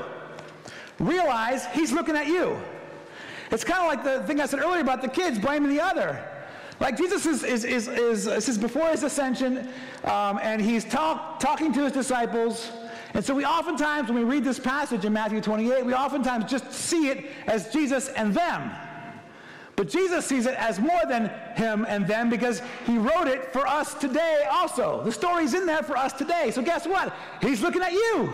[1.00, 2.58] realize he's looking at you.
[3.52, 6.24] It's kind of like the thing I said earlier about the kids blaming the other.
[6.80, 9.70] Like Jesus is, is, is, is, this is before his ascension,
[10.04, 12.72] um, and he's talk, talking to his disciples.
[13.14, 16.72] And so we oftentimes, when we read this passage in Matthew 28, we oftentimes just
[16.72, 18.72] see it as Jesus and them.
[19.76, 23.66] But Jesus sees it as more than him and them because he wrote it for
[23.68, 25.04] us today also.
[25.04, 26.52] The story's in there for us today.
[26.52, 27.14] So guess what?
[27.42, 28.34] He's looking at you.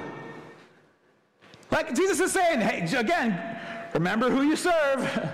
[1.69, 3.59] Like Jesus is saying, hey, again,
[3.93, 5.29] remember who you serve.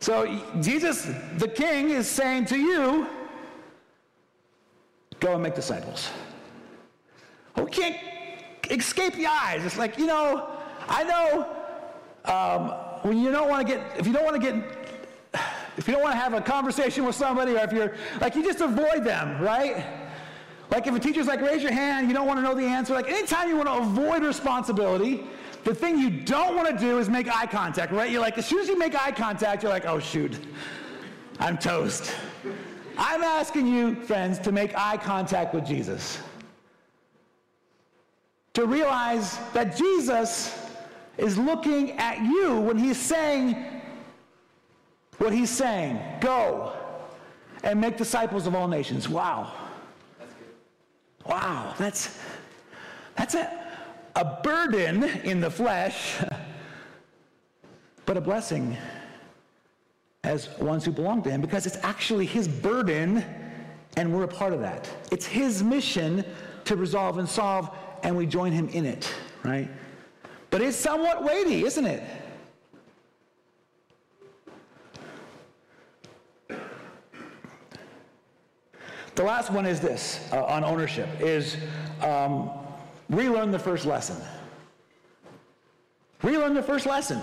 [0.00, 1.08] So Jesus,
[1.38, 3.06] the King, is saying to you,
[5.20, 6.10] go and make disciples.
[7.56, 7.96] We can't
[8.70, 9.64] escape the eyes.
[9.64, 10.50] It's like, you know,
[10.88, 12.68] I know um,
[13.08, 14.54] when you don't want to get, if you don't want to get,
[15.76, 18.44] if you don't want to have a conversation with somebody, or if you're, like, you
[18.44, 19.84] just avoid them, right?
[20.70, 22.94] Like, if a teacher's like, raise your hand, you don't want to know the answer.
[22.94, 25.24] Like, anytime you want to avoid responsibility,
[25.64, 28.10] the thing you don't want to do is make eye contact, right?
[28.10, 30.38] You're like, as soon as you make eye contact, you're like, oh, shoot,
[31.40, 32.14] I'm toast.
[32.98, 36.18] I'm asking you, friends, to make eye contact with Jesus.
[38.52, 40.68] To realize that Jesus
[41.16, 43.56] is looking at you when he's saying
[45.18, 46.72] what he's saying go
[47.62, 49.08] and make disciples of all nations.
[49.08, 49.52] Wow.
[51.24, 52.18] Wow, that's,
[53.16, 53.48] that's it
[54.16, 56.22] a burden in the flesh,
[58.06, 58.76] but a blessing
[60.22, 63.24] as ones who belong to him because it's actually his burden
[63.96, 64.88] and we're a part of that.
[65.12, 66.24] It's his mission
[66.64, 67.70] to resolve and solve,
[68.02, 69.12] and we join him in it,
[69.44, 69.68] right?
[70.50, 72.02] But it's somewhat weighty, isn't it?
[79.14, 81.56] The last one is this uh, on ownership is
[82.02, 82.50] um,
[83.10, 84.16] Relearn the first lesson.
[86.22, 87.20] Relearn the first lesson.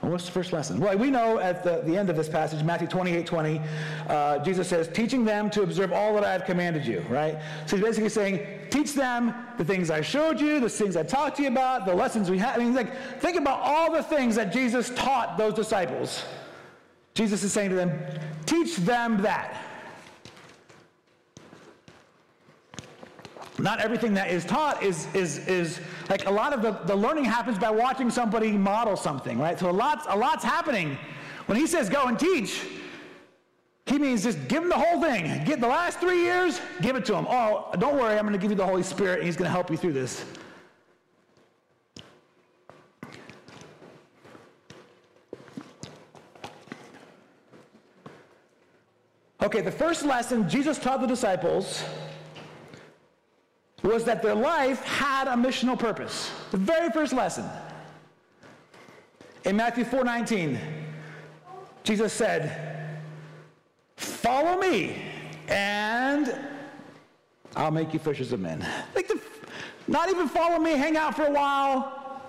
[0.00, 0.78] what's the first lesson?
[0.78, 3.60] Well, we know at the, the end of this passage, Matthew 28 20,
[4.06, 7.38] uh, Jesus says, teaching them to observe all that I have commanded you, right?
[7.66, 11.38] So he's basically saying, teach them the things I showed you, the things I talked
[11.38, 12.54] to you about, the lessons we had.
[12.54, 16.22] I mean, like, think about all the things that Jesus taught those disciples.
[17.14, 18.00] Jesus is saying to them,
[18.46, 19.56] teach them that.
[23.58, 27.24] Not everything that is taught is, is, is like a lot of the, the learning
[27.24, 29.58] happens by watching somebody model something, right?
[29.58, 30.96] So a lot's, a lot's happening.
[31.46, 32.64] When he says go and teach,
[33.86, 35.44] he means just give them the whole thing.
[35.44, 37.26] Get the last three years, give it to them.
[37.28, 39.52] Oh, don't worry, I'm going to give you the Holy Spirit, and he's going to
[39.52, 40.24] help you through this.
[49.40, 51.82] Okay, the first lesson Jesus taught the disciples
[53.82, 56.30] was that their life had a missional purpose.
[56.50, 57.48] The very first lesson.
[59.44, 60.58] In Matthew 4:19,
[61.84, 63.00] Jesus said,
[63.96, 65.02] "Follow me,
[65.48, 66.34] and
[67.56, 69.20] I'll make you fishers of men." Like the,
[69.86, 72.20] not even follow me, hang out for a while,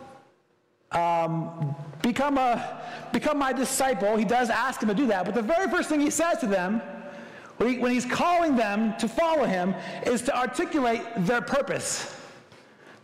[0.92, 2.82] um, become a
[3.12, 4.16] become my disciple.
[4.16, 6.48] He does ask them to do that, but the very first thing he says to
[6.48, 6.82] them
[7.60, 12.16] when he's calling them to follow him, is to articulate their purpose,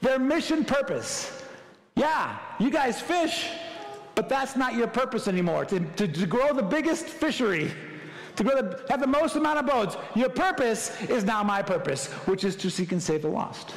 [0.02, 1.44] their mission purpose.
[1.96, 3.50] Yeah, you guys fish,
[4.16, 5.66] but that's not your purpose anymore.
[5.66, 7.72] To, to, to grow the biggest fishery,
[8.38, 9.98] to grow the, have the most amount of boats.
[10.16, 13.74] Your purpose is now my purpose, which is to seek and save the lost.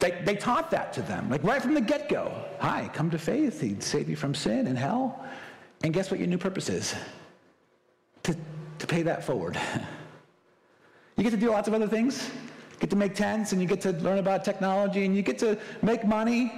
[0.00, 2.30] They, they taught that to them, like right from the get go.
[2.60, 3.62] Hi, come to faith.
[3.62, 5.24] He'd save you from sin and hell.
[5.82, 6.94] And guess what your new purpose is?
[8.22, 8.36] To,
[8.78, 9.58] to pay that forward.
[11.16, 12.28] You get to do lots of other things.
[12.80, 15.56] get to make tents and you get to learn about technology and you get to
[15.80, 16.52] make money.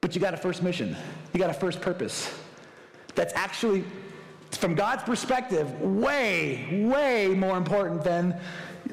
[0.00, 0.96] But you got a first mission.
[1.32, 2.36] You got a first purpose.
[3.14, 3.84] That's actually,
[4.50, 8.38] from God's perspective, way, way more important than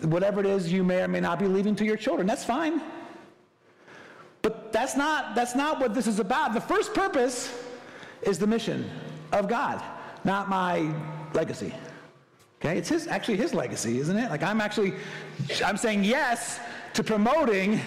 [0.04, 2.28] whatever it is you may or may not be leaving to your children.
[2.28, 2.82] That's fine.
[4.42, 6.54] But that's not, that's not what this is about.
[6.54, 7.54] The first purpose
[8.24, 8.90] is the mission
[9.32, 9.82] of God,
[10.24, 10.94] not my
[11.34, 11.74] legacy.
[12.60, 14.30] Okay, it's his actually his legacy, isn't it?
[14.30, 14.94] Like I'm actually
[15.66, 16.60] I'm saying yes
[16.94, 17.80] to promoting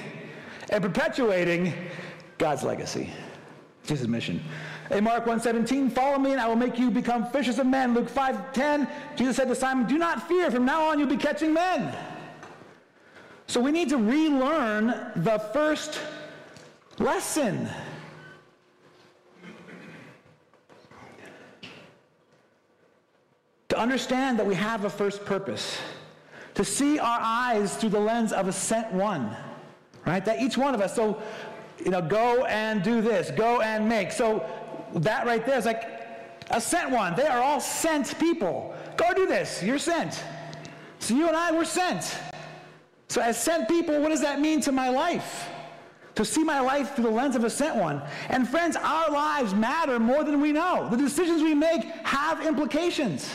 [0.70, 1.72] and perpetuating
[2.38, 3.10] God's legacy.
[3.82, 4.42] It's his mission.
[4.90, 7.94] In Mark 1:17, follow me and I will make you become fishers of men.
[7.94, 11.52] Luke 5:10, Jesus said to Simon, do not fear, from now on you'll be catching
[11.52, 11.94] men.
[13.46, 16.00] So we need to relearn the first
[16.98, 17.68] lesson.
[23.74, 25.76] To understand that we have a first purpose.
[26.54, 29.36] To see our eyes through the lens of a sent one.
[30.06, 30.24] Right?
[30.24, 31.20] That each one of us, so,
[31.84, 34.12] you know, go and do this, go and make.
[34.12, 34.46] So
[34.94, 35.82] that right there is like
[36.50, 37.16] a sent one.
[37.16, 38.76] They are all sent people.
[38.96, 39.60] Go do this.
[39.60, 40.22] You're sent.
[41.00, 42.16] So you and I were sent.
[43.08, 45.48] So as sent people, what does that mean to my life?
[46.14, 48.02] To see my life through the lens of a sent one.
[48.28, 50.88] And friends, our lives matter more than we know.
[50.88, 53.34] The decisions we make have implications.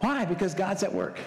[0.00, 0.24] Why?
[0.24, 1.18] Because God's at work.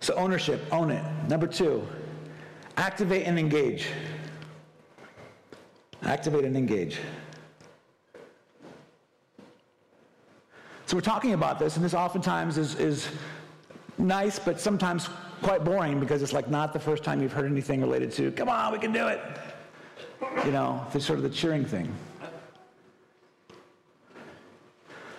[0.00, 1.04] So, ownership, own it.
[1.28, 1.86] Number two,
[2.76, 3.88] activate and engage.
[6.02, 7.00] Activate and engage.
[10.86, 13.08] So, we're talking about this, and this oftentimes is, is
[13.98, 15.08] nice, but sometimes
[15.42, 18.48] quite boring because it's like not the first time you've heard anything related to, come
[18.48, 19.20] on, we can do it.
[20.44, 21.92] You know, it's sort of the cheering thing.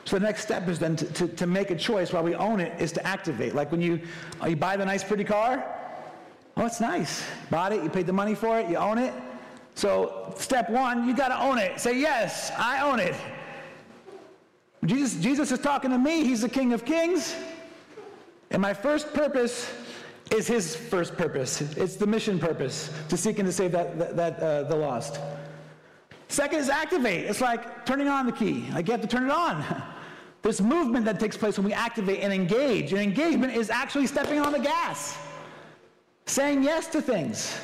[0.07, 2.61] So the next step is then to, to, to, make a choice while we own
[2.61, 3.53] it is to activate.
[3.53, 3.99] Like when you,
[4.47, 5.61] you buy the nice pretty car,
[6.55, 7.25] oh, it's nice.
[7.49, 9.13] Bought it, you paid the money for it, you own it.
[9.75, 11.77] So step one, you got to own it.
[11.81, 13.15] Say, yes, I own it.
[14.85, 16.23] Jesus, Jesus is talking to me.
[16.23, 17.35] He's the King of Kings.
[18.49, 19.69] And my first purpose
[20.31, 21.59] is his first purpose.
[21.75, 25.19] It's the mission purpose to seek and to save that, that, that uh, the lost.
[26.29, 27.25] Second is activate.
[27.25, 28.69] It's like turning on the key.
[28.71, 29.65] Like you have to turn it on.
[30.41, 32.93] This movement that takes place when we activate and engage.
[32.93, 35.17] And engagement is actually stepping on the gas,
[36.25, 37.59] saying yes to things.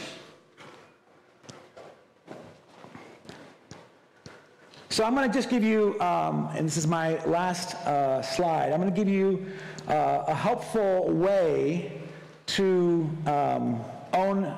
[4.94, 8.72] So I'm going to just give you, um, and this is my last uh, slide,
[8.72, 9.44] I'm going to give you
[9.88, 12.00] uh, a helpful way
[12.46, 14.56] to um, own,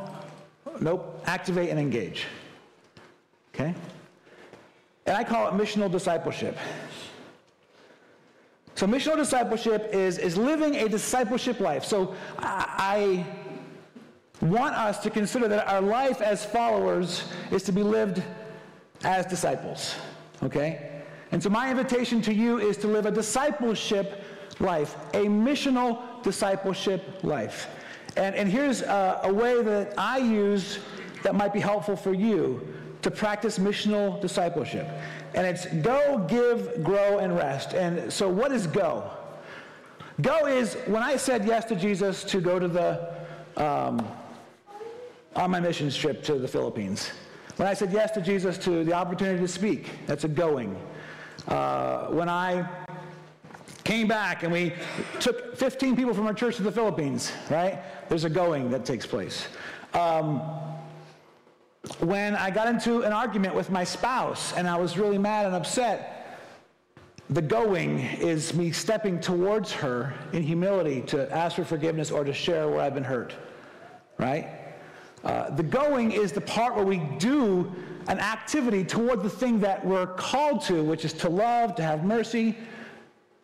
[0.81, 2.25] nope, activate and engage.
[3.53, 3.73] Okay?
[5.05, 6.57] And I call it missional discipleship.
[8.75, 11.85] So missional discipleship is, is living a discipleship life.
[11.85, 13.25] So I,
[14.41, 18.21] want us to consider that our life as followers is to be lived
[19.03, 19.95] as disciples.
[20.43, 21.03] Okay?
[21.31, 24.23] And so my invitation to you is to live a discipleship
[24.59, 27.67] life, a missional discipleship life.
[28.17, 30.79] And, and here's a, a way that I use
[31.23, 32.65] that might be helpful for you
[33.01, 34.87] to practice missional discipleship.
[35.35, 37.73] And it's go, give, grow, and rest.
[37.73, 39.11] And so, what is go?
[40.21, 43.13] Go is when I said yes to Jesus to go to the,
[43.57, 44.07] um,
[45.35, 47.11] on my mission trip to the Philippines.
[47.57, 50.75] When I said yes to Jesus to the opportunity to speak, that's a going.
[51.49, 52.67] Uh, when I
[53.83, 54.73] came back and we
[55.19, 57.79] took 15 people from our church to the Philippines, right?
[58.07, 59.47] There's a going that takes place.
[59.93, 60.41] Um,
[61.99, 65.55] when I got into an argument with my spouse and I was really mad and
[65.55, 66.39] upset,
[67.29, 72.33] the going is me stepping towards her in humility to ask for forgiveness or to
[72.33, 73.33] share where I've been hurt,
[74.17, 74.47] right?
[75.23, 77.73] Uh, the going is the part where we do
[78.07, 82.03] an activity toward the thing that we're called to, which is to love, to have
[82.03, 82.55] mercy,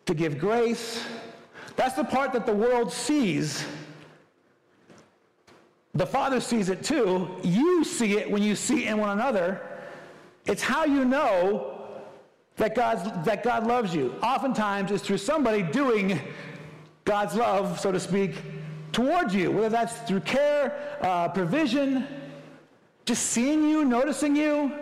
[0.06, 1.04] to give grace.
[1.74, 3.64] That's the part that the world sees
[5.94, 7.28] the Father sees it too.
[7.42, 9.60] You see it when you see in one another.
[10.46, 11.78] It's how you know
[12.56, 14.14] that, God's, that God loves you.
[14.22, 16.20] Oftentimes, it's through somebody doing
[17.04, 18.36] God's love, so to speak,
[18.92, 22.06] towards you, whether that's through care, uh, provision,
[23.04, 24.72] just seeing you, noticing you.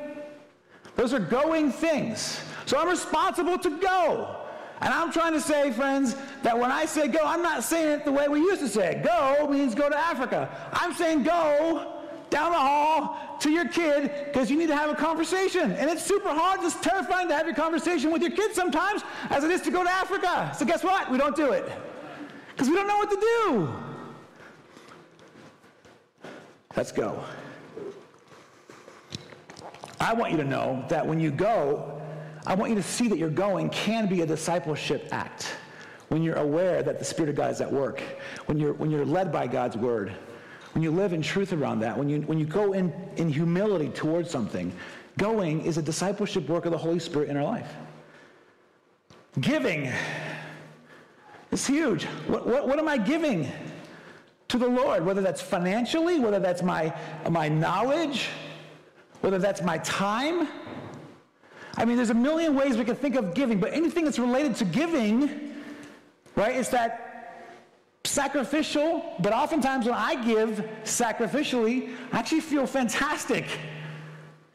[0.96, 2.40] Those are going things.
[2.66, 4.36] So I'm responsible to go.
[4.81, 8.05] And I'm trying to say, friends, that when I say go, I'm not saying it
[8.05, 9.03] the way we used to say it.
[9.03, 10.49] Go means go to Africa.
[10.72, 12.01] I'm saying go
[12.31, 15.72] down the hall to your kid because you need to have a conversation.
[15.72, 19.45] And it's super hard, it's terrifying to have your conversation with your kids sometimes as
[19.45, 20.53] it is to go to Africa.
[20.57, 21.11] So guess what?
[21.11, 21.70] We don't do it
[22.53, 23.68] because we don't know what to do.
[26.76, 27.22] Let's go.
[30.01, 31.99] I want you to know that when you go,
[32.47, 35.55] I want you to see that your going can be a discipleship act.
[36.09, 38.03] When you're aware that the Spirit of God is at work,
[38.47, 40.12] when you're, when you're led by God's word,
[40.72, 43.88] when you live in truth around that, when you, when you go in, in humility
[43.88, 44.72] towards something,
[45.18, 47.72] going is a discipleship work of the Holy Spirit in our life.
[49.41, 49.93] Giving
[51.51, 52.05] is huge.
[52.26, 53.51] What, what, what am I giving
[54.49, 55.05] to the Lord?
[55.05, 56.93] Whether that's financially, whether that's my,
[57.28, 58.28] my knowledge,
[59.20, 60.49] whether that's my time.
[61.77, 64.57] I mean, there's a million ways we can think of giving, but anything that's related
[64.57, 65.55] to giving,
[66.35, 67.11] right, is that
[68.05, 73.45] sacrificial, but oftentimes when I give sacrificially, I actually feel fantastic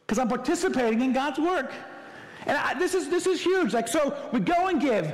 [0.06, 1.72] because I'm participating in God's work.
[2.46, 3.72] And I, this, is, this is huge.
[3.72, 5.12] Like, so we go and give.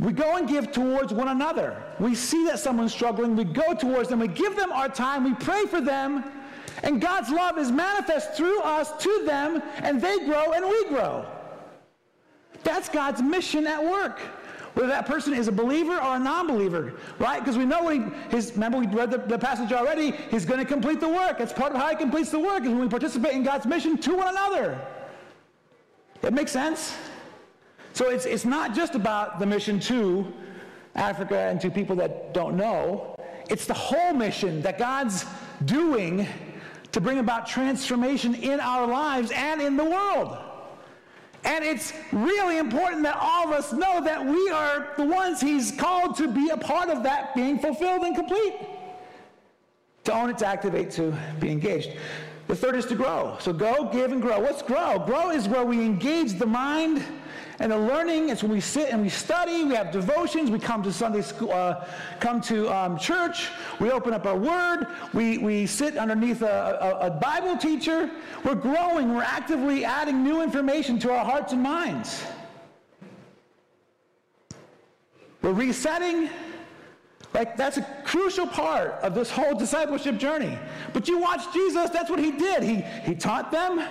[0.00, 1.80] We go and give towards one another.
[2.00, 3.36] We see that someone's struggling.
[3.36, 4.18] We go towards them.
[4.18, 5.22] We give them our time.
[5.22, 6.24] We pray for them.
[6.82, 11.26] And God's love is manifest through us to them, and they grow and we grow.
[12.64, 14.20] That's God's mission at work
[14.74, 17.40] whether that person is a believer or a non-believer, right?
[17.40, 20.64] Because we know he, his, remember we read the, the passage already, he's going to
[20.64, 21.38] complete the work.
[21.38, 23.98] That's part of how he completes the work is when we participate in God's mission
[23.98, 24.80] to one another.
[26.22, 26.94] That makes sense?
[27.92, 30.32] So it's, it's not just about the mission to
[30.94, 33.14] Africa and to people that don't know.
[33.50, 35.26] It's the whole mission that God's
[35.66, 36.26] doing
[36.92, 40.36] to bring about transformation in our lives and in the world.
[41.44, 45.72] And it's really important that all of us know that we are the ones He's
[45.72, 48.54] called to be a part of that being fulfilled and complete.
[50.04, 51.90] To own it, to activate, to be engaged.
[52.48, 53.36] The third is to grow.
[53.40, 54.40] So go, give, and grow.
[54.40, 54.98] What's grow?
[54.98, 57.02] Grow is where we engage the mind
[57.58, 60.82] and the learning is when we sit and we study, we have devotions, we come
[60.82, 61.86] to Sunday school, uh,
[62.20, 63.48] come to um, church,
[63.78, 68.10] we open up our word, we, we sit underneath a, a, a Bible teacher.
[68.44, 72.22] We're growing, we're actively adding new information to our hearts and minds.
[75.42, 76.30] We're resetting.
[77.34, 80.58] Like, that's a crucial part of this whole discipleship journey.
[80.92, 82.62] But you watch Jesus, that's what he did.
[82.62, 83.82] He, he taught them,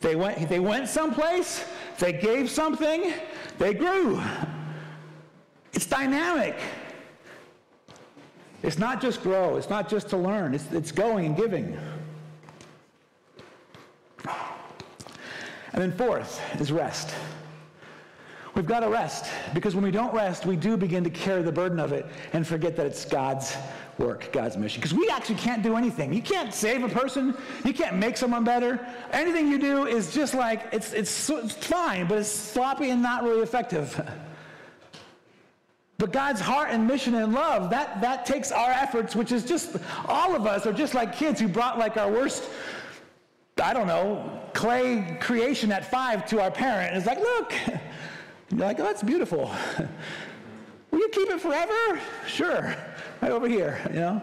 [0.00, 1.64] they went, they went someplace,
[1.98, 3.12] they gave something,
[3.58, 4.22] they grew.
[5.72, 6.56] It's dynamic.
[8.62, 11.78] It's not just grow, it's not just to learn, it's, it's going and giving.
[15.72, 17.14] And then fourth is rest.
[18.54, 21.52] We've got to rest because when we don't rest, we do begin to carry the
[21.52, 23.56] burden of it and forget that it's God's
[23.98, 24.80] work, God's mission.
[24.80, 26.12] Because we actually can't do anything.
[26.12, 27.36] You can't save a person.
[27.64, 28.84] You can't make someone better.
[29.12, 33.24] Anything you do is just like, it's, it's, it's fine, but it's sloppy and not
[33.24, 34.00] really effective.
[35.98, 39.76] But God's heart and mission and love, that, that takes our efforts, which is just,
[40.06, 42.48] all of us are just like kids who brought like our worst,
[43.60, 46.96] I don't know, clay creation at five to our parent.
[46.96, 47.52] It's like, look.
[47.66, 47.80] And
[48.52, 49.52] you're like, oh, that's beautiful.
[50.92, 52.00] Will you keep it forever?
[52.26, 52.76] Sure
[53.20, 54.22] right over here, you know?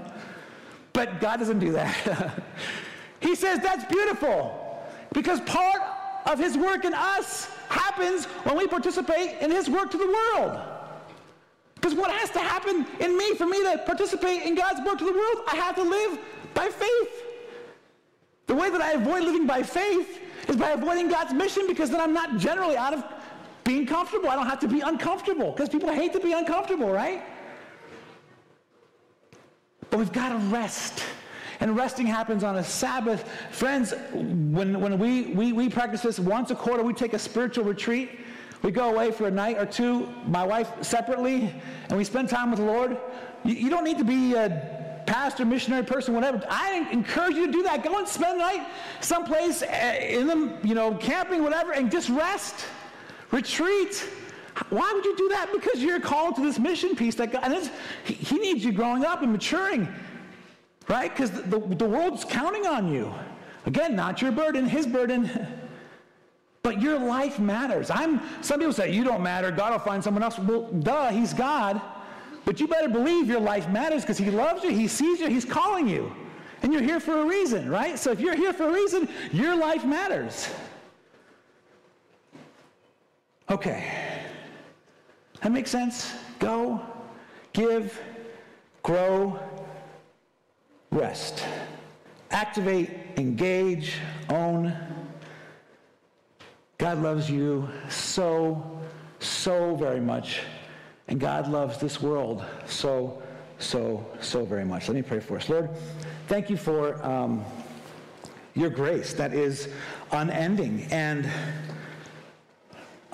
[0.94, 2.42] But God doesn't do that.
[3.20, 4.84] he says that's beautiful
[5.14, 5.82] because part
[6.26, 10.60] of his work in us happens when we participate in his work to the world.
[11.76, 15.06] Because what has to happen in me for me to participate in God's work to
[15.06, 15.44] the world?
[15.48, 16.20] I have to live
[16.54, 17.24] by faith.
[18.48, 22.00] The way that I avoid living by faith is by avoiding God's mission because then
[22.00, 23.04] I'm not generally out of
[23.64, 24.30] being comfortable.
[24.30, 27.24] I don't have to be uncomfortable because people hate to be uncomfortable, right?
[29.96, 31.06] But we've got to rest.
[31.62, 33.32] And resting happens on a Sabbath.
[33.52, 37.64] Friends, when, when we, we, we practice this once a quarter, we take a spiritual
[37.64, 38.20] retreat.
[38.62, 41.50] We go away for a night or two, my wife separately,
[41.88, 42.98] and we spend time with the Lord.
[43.46, 46.46] You, you don't need to be a pastor, missionary person, whatever.
[46.50, 47.82] I encourage you to do that.
[47.82, 48.68] Go and spend the night
[49.00, 52.66] someplace eh, in the, you know, camping, whatever, and just rest.
[53.32, 54.06] Retreat.
[54.70, 55.50] Why would you do that?
[55.52, 57.72] Because you're called to this mission piece that God, and
[58.06, 59.88] he, he needs you growing up and maturing,
[60.88, 61.12] right?
[61.12, 63.14] Because the, the, the world's counting on you.
[63.66, 65.30] Again, not your burden, his burden.
[66.62, 67.92] But your life matters.
[67.92, 69.52] I'm, some people say, you don't matter.
[69.52, 70.40] God will find someone else.
[70.40, 71.80] Well, duh, he's God.
[72.44, 75.46] But you better believe your life matters because he loves you, he sees you, he's
[75.46, 76.12] calling you.
[76.64, 78.00] And you're here for a reason, right?
[78.00, 80.50] So if you're here for a reason, your life matters.
[83.48, 84.15] Okay.
[85.46, 86.12] That makes sense?
[86.40, 86.82] Go,
[87.54, 88.02] give,
[88.82, 89.40] grow,
[90.90, 91.46] rest.
[92.32, 94.00] activate, engage,
[94.32, 94.76] own.
[96.80, 98.82] God loves you so,
[99.20, 100.42] so very much.
[101.10, 103.22] And God loves this world so,
[103.60, 104.88] so, so very much.
[104.88, 105.48] Let me pray for us.
[105.48, 105.70] Lord,
[106.28, 107.46] thank you for um,
[108.56, 109.70] your grace that is
[110.12, 111.30] unending and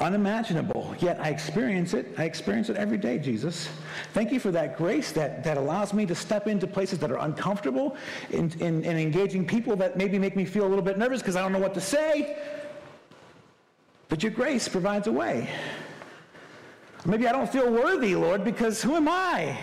[0.01, 0.95] unimaginable.
[0.99, 2.13] Yet I experience it.
[2.17, 3.69] I experience it every day, Jesus.
[4.13, 7.19] Thank you for that grace that, that allows me to step into places that are
[7.19, 7.95] uncomfortable
[8.31, 11.35] in, in, in engaging people that maybe make me feel a little bit nervous because
[11.35, 12.37] I don't know what to say.
[14.09, 15.49] But your grace provides a way.
[17.05, 19.57] Maybe I don't feel worthy, Lord, because who am I?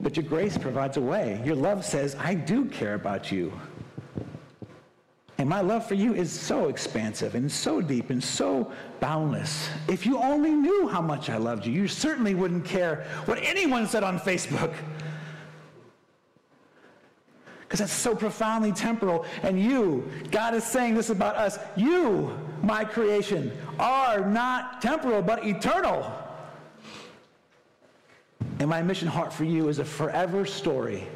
[0.00, 1.40] But your grace provides a way.
[1.44, 3.52] Your love says, I do care about you.
[5.38, 9.70] And my love for you is so expansive and so deep and so boundless.
[9.86, 13.86] If you only knew how much I loved you, you certainly wouldn't care what anyone
[13.86, 14.74] said on Facebook.
[17.60, 19.26] Because that's so profoundly temporal.
[19.42, 21.58] And you, God is saying this about us.
[21.76, 26.10] You, my creation, are not temporal but eternal.
[28.58, 31.06] And my mission heart for you is a forever story,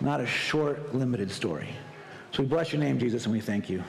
[0.00, 1.68] not a short, limited story.
[2.32, 3.82] So we bless your name, Jesus, and we thank you.